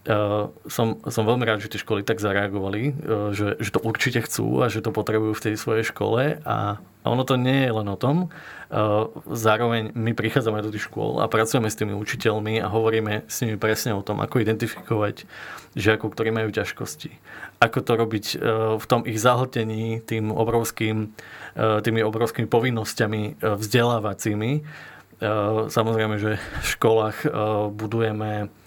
[0.04, 4.28] Uh, som, som veľmi rád, že tie školy tak zareagovali, uh, že, že to určite
[4.28, 6.76] chcú a že to potrebujú v tej svojej škole a,
[7.08, 8.28] ono to nie je len o tom.
[8.68, 13.48] Uh, zároveň my prichádzame do tých škôl a pracujeme s tými učiteľmi a hovoríme s
[13.48, 15.24] nimi presne o tom, ako identifikovať
[15.72, 17.08] žiakov, ktorí majú ťažkosti.
[17.64, 18.44] Ako to robiť
[18.76, 21.16] v tom ich zahltení tým obrovským,
[21.56, 24.50] tými obrovskými povinnosťami vzdelávacími.
[25.72, 27.24] Samozrejme, že v školách
[27.72, 28.63] budujeme Eh,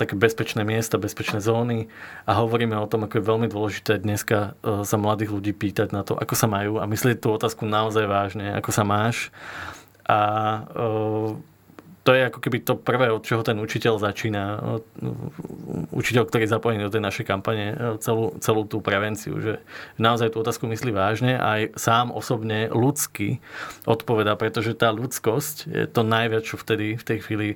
[0.00, 1.92] také bezpečné miesta, bezpečné zóny.
[2.24, 6.02] A hovoríme o tom, ako je veľmi dôležité dneska eh, sa mladých ľudí pýtať na
[6.02, 9.28] to, ako sa majú a myslieť tú otázku naozaj vážne, ako sa máš.
[10.08, 10.20] A
[10.72, 11.51] eh,
[12.02, 14.58] to je ako keby to prvé, od čoho ten učiteľ začína.
[15.94, 19.62] Učiteľ, ktorý je zapojený do tej našej kampane, celú, celú tú prevenciu, že
[20.02, 23.38] naozaj tú otázku myslí vážne a aj sám osobne ľudsky
[23.86, 27.48] odpoveda, pretože tá ľudskosť je to najviac, čo vtedy v tej chvíli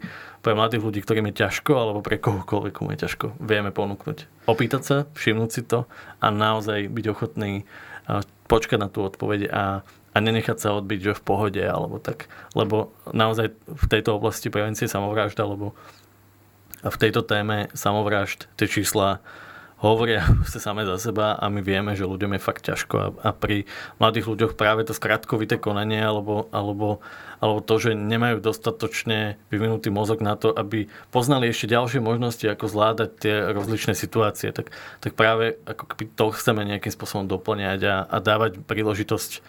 [0.47, 4.47] pre mladých ľudí, ktorým je ťažko, alebo pre kohokoľvek, je ťažko, vieme ponúknuť.
[4.47, 5.91] Opýtať sa, všimnúť si to
[6.23, 7.67] a naozaj byť ochotný
[8.47, 9.83] počkať na tú odpoveď a
[10.17, 12.33] a nenechať sa odbiť, že v pohode alebo tak.
[12.57, 15.77] Lebo naozaj v tejto oblasti prevencie samovrážd alebo
[16.81, 19.21] v tejto téme samovrážd tie čísla
[19.77, 23.31] hovoria sa same za seba a my vieme, že ľuďom je fakt ťažko a, a
[23.37, 23.69] pri
[24.01, 27.05] mladých ľuďoch práve to skratkovité konanie alebo, alebo,
[27.45, 32.73] alebo to, že nemajú dostatočne vyvinutý mozog na to, aby poznali ešte ďalšie možnosti, ako
[32.73, 34.73] zvládať tie rozličné situácie, tak,
[35.05, 39.45] tak práve ako to chceme nejakým spôsobom doplňať a, a dávať príležitosť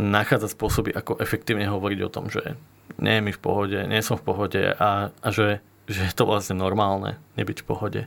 [0.00, 2.56] nachádza spôsoby, ako efektívne hovoriť o tom, že
[3.00, 6.28] nie je mi v pohode, nie som v pohode a, a že, že je to
[6.28, 8.02] vlastne normálne nebyť v pohode.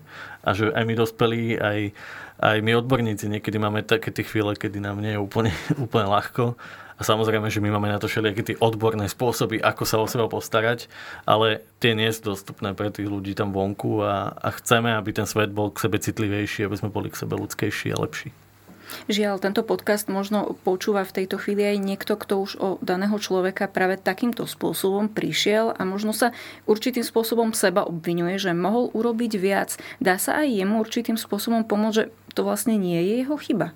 [0.45, 1.79] A že aj my dospelí, aj,
[2.41, 5.51] aj my odborníci niekedy máme také tie chvíle, kedy nám nie je úplne,
[5.85, 6.57] úplne ľahko
[6.95, 10.31] a samozrejme, že my máme na to všelijaké tie odborné spôsoby, ako sa o seba
[10.31, 10.87] postarať,
[11.27, 15.27] ale tie nie sú dostupné pre tých ľudí tam vonku a, a chceme, aby ten
[15.27, 18.31] svet bol k sebe citlivejší, aby sme boli k sebe ľudskejší a lepší.
[19.05, 23.69] Žiaľ, tento podcast možno počúva v tejto chvíli aj niekto, kto už o daného človeka
[23.69, 26.35] práve takýmto spôsobom prišiel a možno sa
[26.65, 29.77] určitým spôsobom seba obvinuje, že mohol urobiť viac.
[30.01, 33.71] Dá sa aj jemu určitým spôsobom pomôcť, že to vlastne nie je jeho chyba?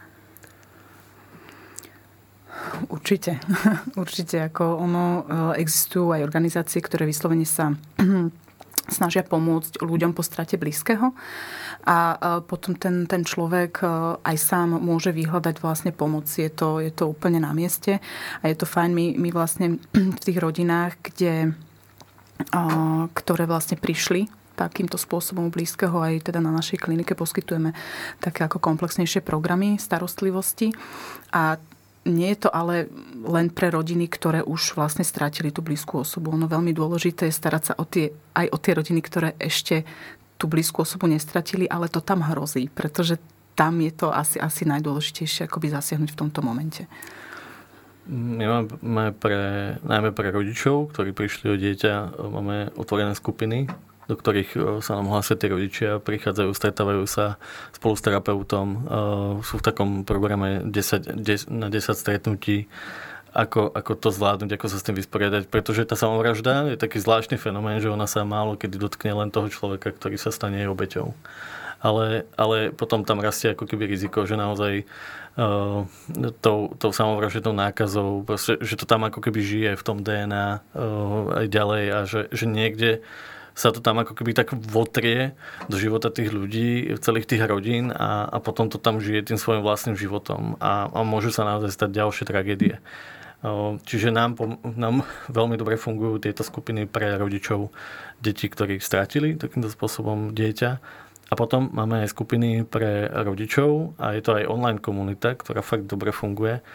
[2.92, 3.40] Určite.
[4.04, 4.52] Určite.
[4.52, 7.72] Ako ono, e, existujú aj organizácie, ktoré vyslovene sa
[9.00, 11.16] snažia pomôcť ľuďom po strate blízkeho
[11.88, 13.88] a e, potom ten, ten človek e,
[14.20, 16.28] aj sám môže vyhľadať vlastne pomoc.
[16.28, 18.04] Je to, je to úplne na mieste
[18.44, 18.92] a je to fajn.
[18.92, 19.80] My, my vlastne
[20.18, 21.56] v tých rodinách, kde,
[23.16, 24.28] ktoré vlastne prišli
[24.60, 27.72] takýmto spôsobom blízkeho aj teda na našej klinike poskytujeme
[28.20, 30.76] také ako komplexnejšie programy starostlivosti
[31.32, 31.56] a
[32.08, 32.88] nie je to ale
[33.28, 36.32] len pre rodiny, ktoré už vlastne strátili tú blízku osobu.
[36.32, 39.84] Ono veľmi dôležité je starať sa o tie, aj o tie rodiny, ktoré ešte
[40.40, 43.20] tú blízku osobu nestratili, ale to tam hrozí, pretože
[43.60, 46.88] tam je to asi, asi najdôležitejšie akoby zasiahnuť v tomto momente.
[48.10, 53.70] My máme pre, najmä pre rodičov, ktorí prišli o dieťa, máme otvorené skupiny,
[54.10, 57.38] do ktorých e, sa nám hlásia tí rodičia, prichádzajú, stretávajú sa
[57.78, 58.78] spolu s terapeutom, e,
[59.46, 62.66] sú v takom programe 10, 10, na 10 stretnutí,
[63.30, 67.38] ako, ako to zvládnuť, ako sa s tým vysporiadať, pretože tá samovražda je taký zvláštny
[67.38, 71.14] fenomén, že ona sa málo kedy dotkne len toho človeka, ktorý sa stane jej obeťou.
[71.80, 74.84] Ale, ale potom tam rastie ako keby riziko, že naozaj
[75.40, 75.88] uh,
[76.44, 81.40] tou, tou samovražednou nákazou, proste, že to tam ako keby žije v tom DNA uh,
[81.40, 83.00] aj ďalej a že, že niekde
[83.58, 85.36] sa to tam ako keby tak votrie
[85.68, 89.66] do života tých ľudí, celých tých rodín a, a potom to tam žije tým svojim
[89.66, 92.78] vlastným životom a, a môžu sa naozaj stať ďalšie tragédie.
[93.88, 94.36] Čiže nám,
[94.76, 97.72] nám veľmi dobre fungujú tieto skupiny pre rodičov
[98.20, 100.72] detí, ktorí stratili takýmto spôsobom dieťa.
[101.30, 105.86] A potom máme aj skupiny pre rodičov a je to aj online komunita, ktorá fakt
[105.86, 106.66] dobre funguje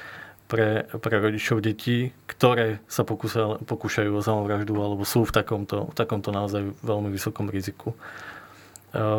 [0.49, 5.95] pre, pre rodičov detí, ktoré sa pokúšajú, pokúšajú o samovraždu alebo sú v takomto, v
[5.97, 7.97] takomto naozaj veľmi vysokom riziku.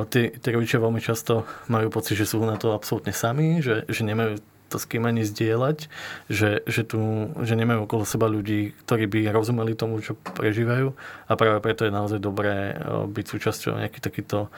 [0.08, 4.08] Tí, tí rodičia veľmi často majú pocit, že sú na to absolútne sami, že, že
[4.08, 4.40] nemajú
[4.72, 5.92] to s kým ani zdieľať,
[6.32, 10.96] že, že, tu, že nemajú okolo seba ľudí, ktorí by rozumeli tomu, čo prežívajú
[11.30, 14.50] a práve preto je naozaj dobré byť súčasťou nejakých takýchto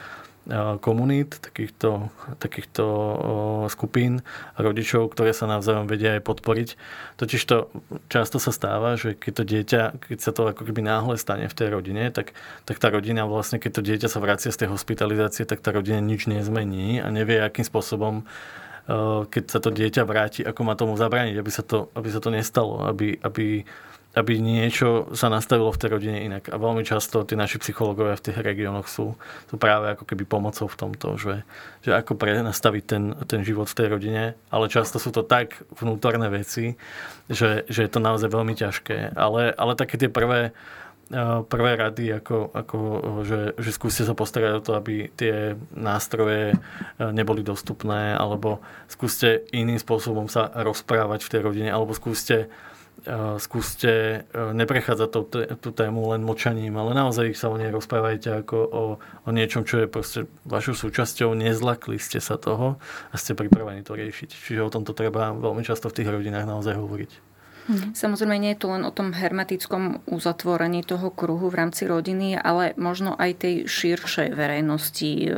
[0.80, 2.08] komunít, takýchto,
[2.40, 2.86] takýchto
[3.68, 4.24] skupín
[4.56, 6.70] rodičov, ktoré sa navzájom vedia aj podporiť.
[7.20, 7.68] Totiž to
[8.08, 11.58] často sa stáva, že keď to dieťa, keď sa to ako keby náhle stane v
[11.58, 12.32] tej rodine, tak,
[12.64, 16.00] tak tá rodina vlastne, keď to dieťa sa vracia z tej hospitalizácie, tak tá rodina
[16.00, 18.24] nič nezmení a nevie, akým spôsobom
[19.28, 22.32] keď sa to dieťa vráti, ako má tomu zabrániť, aby sa to, aby sa to
[22.32, 23.68] nestalo, aby, aby
[24.18, 26.50] aby niečo sa nastavilo v tej rodine inak.
[26.50, 29.14] A veľmi často tí naši psychológovia v tých regiónoch sú,
[29.46, 31.46] sú práve ako keby pomocou v tomto, že,
[31.86, 36.34] že ako prenastaviť ten, ten život v tej rodine, ale často sú to tak vnútorné
[36.34, 36.74] veci,
[37.30, 39.14] že, že je to naozaj veľmi ťažké.
[39.14, 40.50] Ale, ale také tie prvé,
[41.14, 42.78] eh, prvé rady, ako, ako
[43.22, 49.46] že, že skúste sa postarať o to, aby tie nástroje eh, neboli dostupné, alebo skúste
[49.54, 52.50] iným spôsobom sa rozprávať v tej rodine, alebo skúste
[53.38, 55.22] skúste neprechádzať tú,
[55.62, 59.84] tú tému len močaním, ale naozaj sa o nej rozprávajte ako o, o niečom, čo
[59.84, 62.82] je proste vašou súčasťou, nezlakli ste sa toho
[63.12, 64.30] a ste pripravení to riešiť.
[64.34, 67.37] Čiže o tomto treba veľmi často v tých rodinách naozaj hovoriť.
[67.68, 67.94] Mhm.
[67.94, 72.72] Samozrejme nie je to len o tom hermetickom uzatvorení toho kruhu v rámci rodiny, ale
[72.80, 75.30] možno aj tej širšej verejnosti e,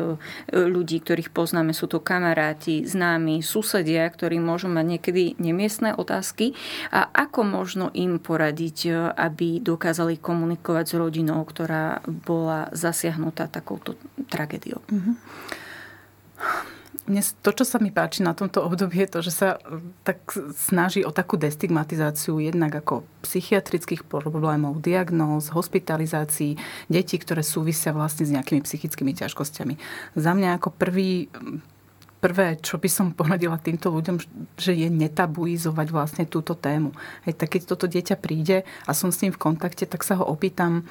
[0.54, 1.74] ľudí, ktorých poznáme.
[1.74, 6.54] Sú to kamaráti, známi, susedia, ktorí môžu mať niekedy nemiestné otázky.
[6.94, 13.98] A ako možno im poradiť, e, aby dokázali komunikovať s rodinou, ktorá bola zasiahnutá takouto
[14.30, 14.86] tragédiou?
[14.86, 16.78] Mm-hmm
[17.10, 20.22] dnes to, čo sa mi páči na tomto období, je to, že sa e, tak
[20.54, 28.32] snaží o takú destigmatizáciu jednak ako psychiatrických problémov, diagnóz, hospitalizácií detí, ktoré súvisia vlastne s
[28.32, 29.76] nejakými psychickými ťažkosťami.
[30.14, 31.28] Za mňa ako prvý
[32.20, 34.22] prvé, čo by som poradila týmto ľuďom,
[34.60, 36.94] že je netabuizovať vlastne túto tému.
[37.26, 40.28] Hej, tak keď toto dieťa príde a som s ním v kontakte, tak sa ho
[40.28, 40.86] opýtam,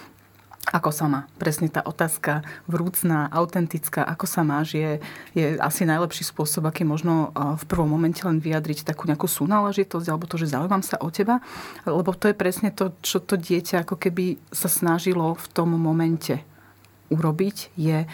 [0.68, 1.20] Ako sa má?
[1.40, 5.00] Presne tá otázka vrúcná, autentická, ako sa máš, je,
[5.32, 10.28] je asi najlepší spôsob, aký možno v prvom momente len vyjadriť takú nejakú súnáležitosť alebo
[10.28, 11.40] to, že zaujímam sa o teba,
[11.88, 16.44] lebo to je presne to, čo to dieťa ako keby sa snažilo v tom momente
[17.08, 18.04] urobiť, je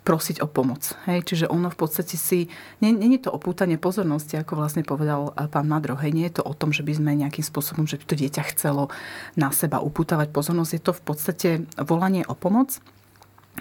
[0.00, 0.96] prosiť o pomoc.
[1.04, 1.24] Hej?
[1.28, 2.48] Čiže ono v podstate si...
[2.80, 5.96] Není to opútanie pozornosti, ako vlastne povedal eh, pán Madro.
[6.00, 6.12] Hej?
[6.16, 8.88] Nie je to o tom, že by sme nejakým spôsobom, že by to dieťa chcelo
[9.36, 10.72] na seba upútavať pozornosť.
[10.72, 12.80] Je to v podstate volanie o pomoc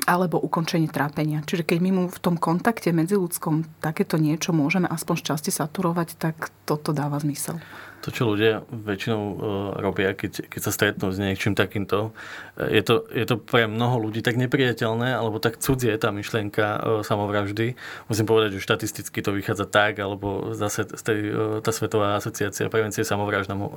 [0.07, 1.43] alebo ukončenie trápenia.
[1.43, 6.15] Čiže keď my mu v tom kontakte medziludskom takéto niečo môžeme aspoň z časti saturovať,
[6.15, 7.59] tak toto dáva zmysel
[7.99, 9.35] to, čo ľudia väčšinou uh,
[9.79, 12.15] robia, keď, keď sa stretnú s niečím takýmto,
[12.55, 16.65] e, je to, je to pre mnoho ľudí tak nepriateľné, alebo tak cudzie tá myšlienka
[16.65, 17.75] uh, samovraždy.
[18.07, 23.51] Musím povedať, že štatisticky to vychádza tak, alebo zase tej, tá Svetová asociácia prevencie samovražd
[23.51, 23.71] nám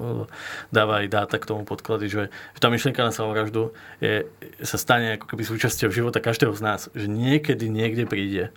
[0.70, 4.26] dáva aj dáta k tomu podklady, že, že tá myšlienka na samovraždu je,
[4.62, 6.80] sa stane ako keby súčasťou života každého z nás.
[6.94, 8.54] Že niekedy niekde príde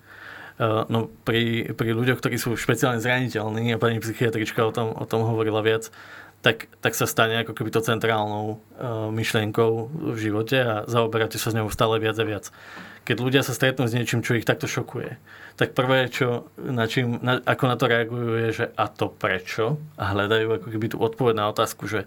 [0.62, 5.28] no pri, pri ľuďoch, ktorí sú špeciálne zraniteľní, a pani psychiatrička o tom, o tom
[5.28, 5.92] hovorila viac,
[6.40, 11.50] tak, tak sa stane ako keby to centrálnou uh, myšlienkou v živote a zaoberáte sa
[11.50, 12.54] s ňou stále viac a viac.
[13.02, 15.18] Keď ľudia sa stretnú s niečím, čo ich takto šokuje,
[15.58, 19.82] tak prvé, čo, na čím, na, ako na to reagujú, je, že a to prečo?
[19.98, 22.06] A hľadajú ako keby tú odpoveď na otázku, že,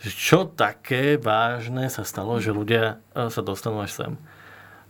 [0.00, 4.12] že čo také vážne sa stalo, že ľudia eh, sa dostanú až sem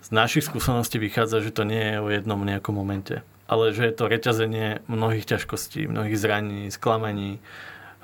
[0.05, 3.95] z našich skúseností vychádza, že to nie je o jednom nejakom momente, ale že je
[3.97, 7.41] to reťazenie mnohých ťažkostí, mnohých zranení, sklamaní,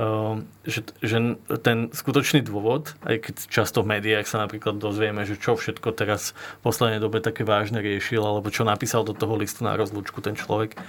[0.01, 5.37] ehm, že, že ten skutočný dôvod, aj keď často v médiách sa napríklad dozvieme, že
[5.37, 9.69] čo všetko teraz v poslednej dobe také vážne riešil, alebo čo napísal do toho listu
[9.69, 10.81] na rozlúčku ten človek,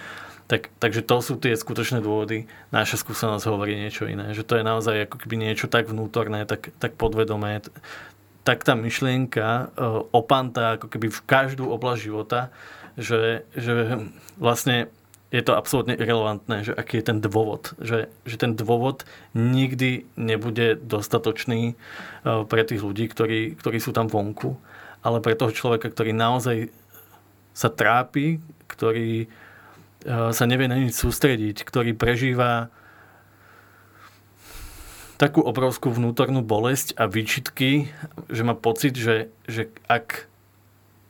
[0.51, 2.43] tak, takže to sú tie skutočné dôvody.
[2.75, 4.35] Naša skúsenosť hovorí niečo iné.
[4.35, 7.63] Že to je naozaj ako keby niečo tak vnútorné, tak, tak podvedomé
[8.41, 9.63] tak tá myšlienka e,
[10.13, 12.39] opanta ako keby v každú oblasť života,
[12.97, 14.01] že, že
[14.41, 14.89] vlastne
[15.31, 17.71] je to absolútne irrelevantné, že aký je ten dôvod.
[17.79, 21.73] Že, že ten dôvod nikdy nebude dostatočný e,
[22.49, 24.59] pre tých ľudí, ktorí, ktorí sú tam vonku,
[25.05, 26.67] ale pre toho človeka, ktorý naozaj
[27.55, 29.27] sa trápi, ktorý e,
[30.35, 32.73] sa nevie na nič sústrediť, ktorý prežíva
[35.21, 37.93] takú obrovskú vnútornú bolesť a výčitky,
[38.25, 40.25] že má pocit, že, že ak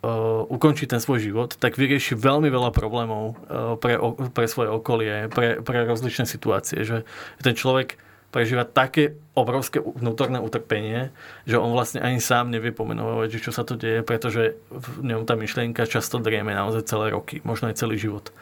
[0.03, 3.95] uh, ukončí ten svoj život, tak vyrieši veľmi veľa problémov uh, pre,
[4.35, 6.83] pre svoje okolie, pre, pre rozličné situácie.
[6.83, 7.07] Že
[7.39, 7.95] ten človek
[8.35, 11.15] prežíva také obrovské vnútorné utrpenie,
[11.47, 15.23] že on vlastne ani sám nevie pomenovať, že čo sa to deje, pretože v ňom
[15.23, 18.35] tá myšlienka často drieme naozaj celé roky, možno aj celý život.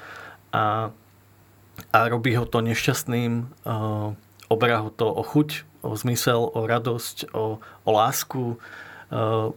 [0.50, 0.90] A,
[1.94, 4.18] a robí ho to nešťastným, uh,
[4.50, 8.58] oberá ho to o chuť, o zmysel, o radosť, o, o lásku, e,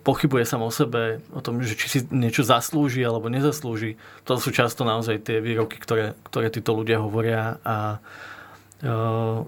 [0.04, 3.98] pochybuje sa o sebe, o tom, že či si niečo zaslúži alebo nezaslúži.
[4.28, 7.98] To sú často naozaj tie výroky, ktoré, ktoré títo ľudia hovoria a
[8.78, 8.88] e,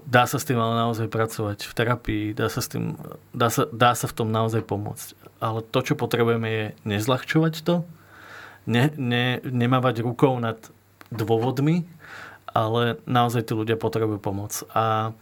[0.03, 2.97] dá sa s tým ale naozaj pracovať v terapii, dá sa, s tým,
[3.31, 5.15] dá sa, dá sa v tom naozaj pomôcť.
[5.39, 7.85] Ale to, čo potrebujeme, je nezľahčovať to,
[8.65, 10.57] ne, ne, nemávať rukou nad
[11.13, 11.85] dôvodmi,
[12.55, 14.63] ale naozaj tí ľudia potrebujú pomoc.
[14.73, 15.13] A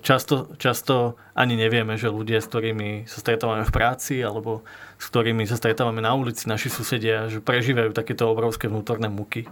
[0.00, 4.64] často, často ani nevieme, že ľudia, s ktorými sa stretávame v práci alebo
[4.96, 9.44] s ktorými sa stretávame na ulici, naši susedia, že prežívajú takéto obrovské vnútorné muky.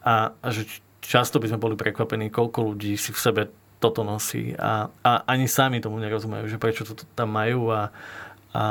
[0.00, 0.64] A, a že
[1.04, 3.42] často by sme boli prekvapení, koľko ľudí si v sebe
[3.80, 7.88] toto nosí a, a ani sami tomu nerozumejú, že prečo to tam majú a,
[8.52, 8.64] a, a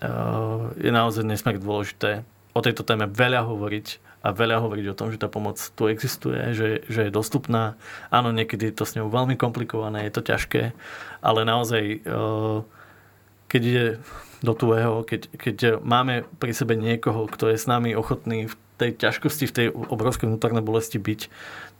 [0.00, 2.24] eh, je naozaj nesmierne dôležité
[2.56, 6.52] o tejto téme veľa hovoriť a veľa hovoriť o tom, že tá pomoc tu existuje,
[6.52, 7.80] že, že je dostupná.
[8.12, 10.76] Áno, niekedy je to s ňou veľmi komplikované, je to ťažké,
[11.24, 12.58] ale naozaj, eh,
[13.48, 13.86] keď ide
[14.40, 18.96] do tuého, keď, keď máme pri sebe niekoho, kto je s nami ochotný v tej
[18.96, 21.20] ťažkosti, v tej obrovskej vnútornej bolesti byť,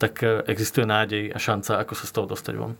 [0.01, 2.73] tak eh, existuje nádej a šanca, ako sa z toho dostať von.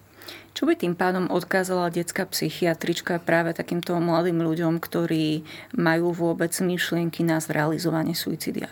[0.57, 5.43] Čo by tým pádom odkázala detská psychiatrička práve takýmto mladým ľuďom, ktorí
[5.75, 8.71] majú vôbec myšlienky na zrealizovanie suicidia?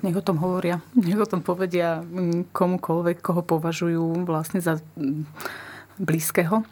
[0.00, 5.24] Nech o tom hovoria, nech o tom povedia mm, komukoľvek, koho považujú vlastne za mm,
[6.00, 6.64] blízkeho.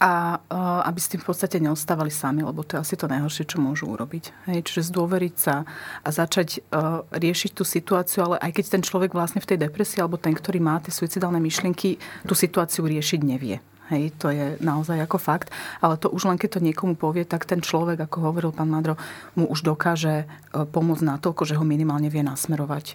[0.00, 0.40] A
[0.88, 3.92] aby s tým v podstate neostávali sami, lebo to je asi to najhoršie, čo môžu
[3.92, 4.48] urobiť.
[4.48, 5.68] Hej, čiže zdôveriť sa
[6.00, 10.00] a začať uh, riešiť tú situáciu, ale aj keď ten človek vlastne v tej depresii,
[10.00, 13.60] alebo ten, ktorý má tie suicidálne myšlienky, tú situáciu riešiť nevie.
[13.86, 15.54] Hej, to je naozaj ako fakt.
[15.78, 18.98] Ale to už len keď to niekomu povie, tak ten človek, ako hovoril pán Madro,
[19.38, 22.94] mu už dokáže e, pomôcť natoľko, že ho minimálne vie nasmerovať, e,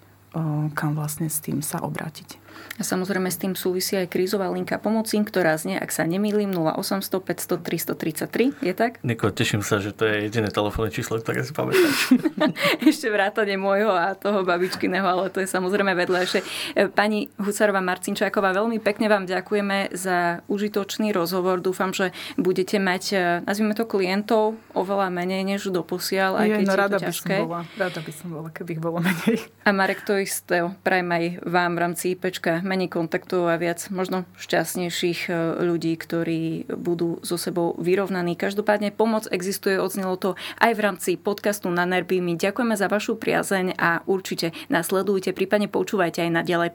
[0.76, 2.41] kam vlastne s tým sa obrátiť.
[2.80, 7.22] A samozrejme s tým súvisí aj krízová linka pomoci, ktorá znie, ak sa nemýlim, 0800
[7.22, 8.58] 500 333.
[8.64, 8.98] Je tak?
[9.06, 12.16] Niko, teším sa, že to je jediné telefónne číslo, ktoré si pamätáš.
[12.90, 16.40] Ešte vrátane môjho a toho babičkyného, ale to je samozrejme vedľajšie.
[16.76, 21.62] E, pani Hucarová Marcinčáková, veľmi pekne vám ďakujeme za užitočný rozhovor.
[21.62, 26.74] Dúfam, že budete mať, e, nazvime to klientov, oveľa menej než doposiaľ, aj keď no,
[26.74, 27.36] je rada to ťažké.
[27.36, 29.38] By som bola, rada by som bola, keby ich bolo menej.
[29.64, 34.28] A Marek, to isté prajem aj vám v rámci IPčka menej kontaktov a viac možno
[34.36, 38.36] šťastnejších e, ľudí, ktorí budú so sebou vyrovnaní.
[38.36, 42.20] Každopádne pomoc existuje, odznelo to aj v rámci podcastu na Nerby.
[42.20, 46.72] My ďakujeme za vašu priazeň a určite nasledujte, prípadne počúvajte aj naďalej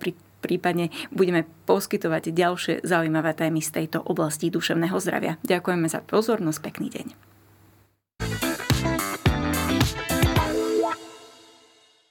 [0.46, 5.42] prípadne budeme poskytovať ďalšie zaujímavé témy z tejto oblasti duševného zdravia.
[5.42, 7.35] Ďakujeme za pozornosť, pekný deň.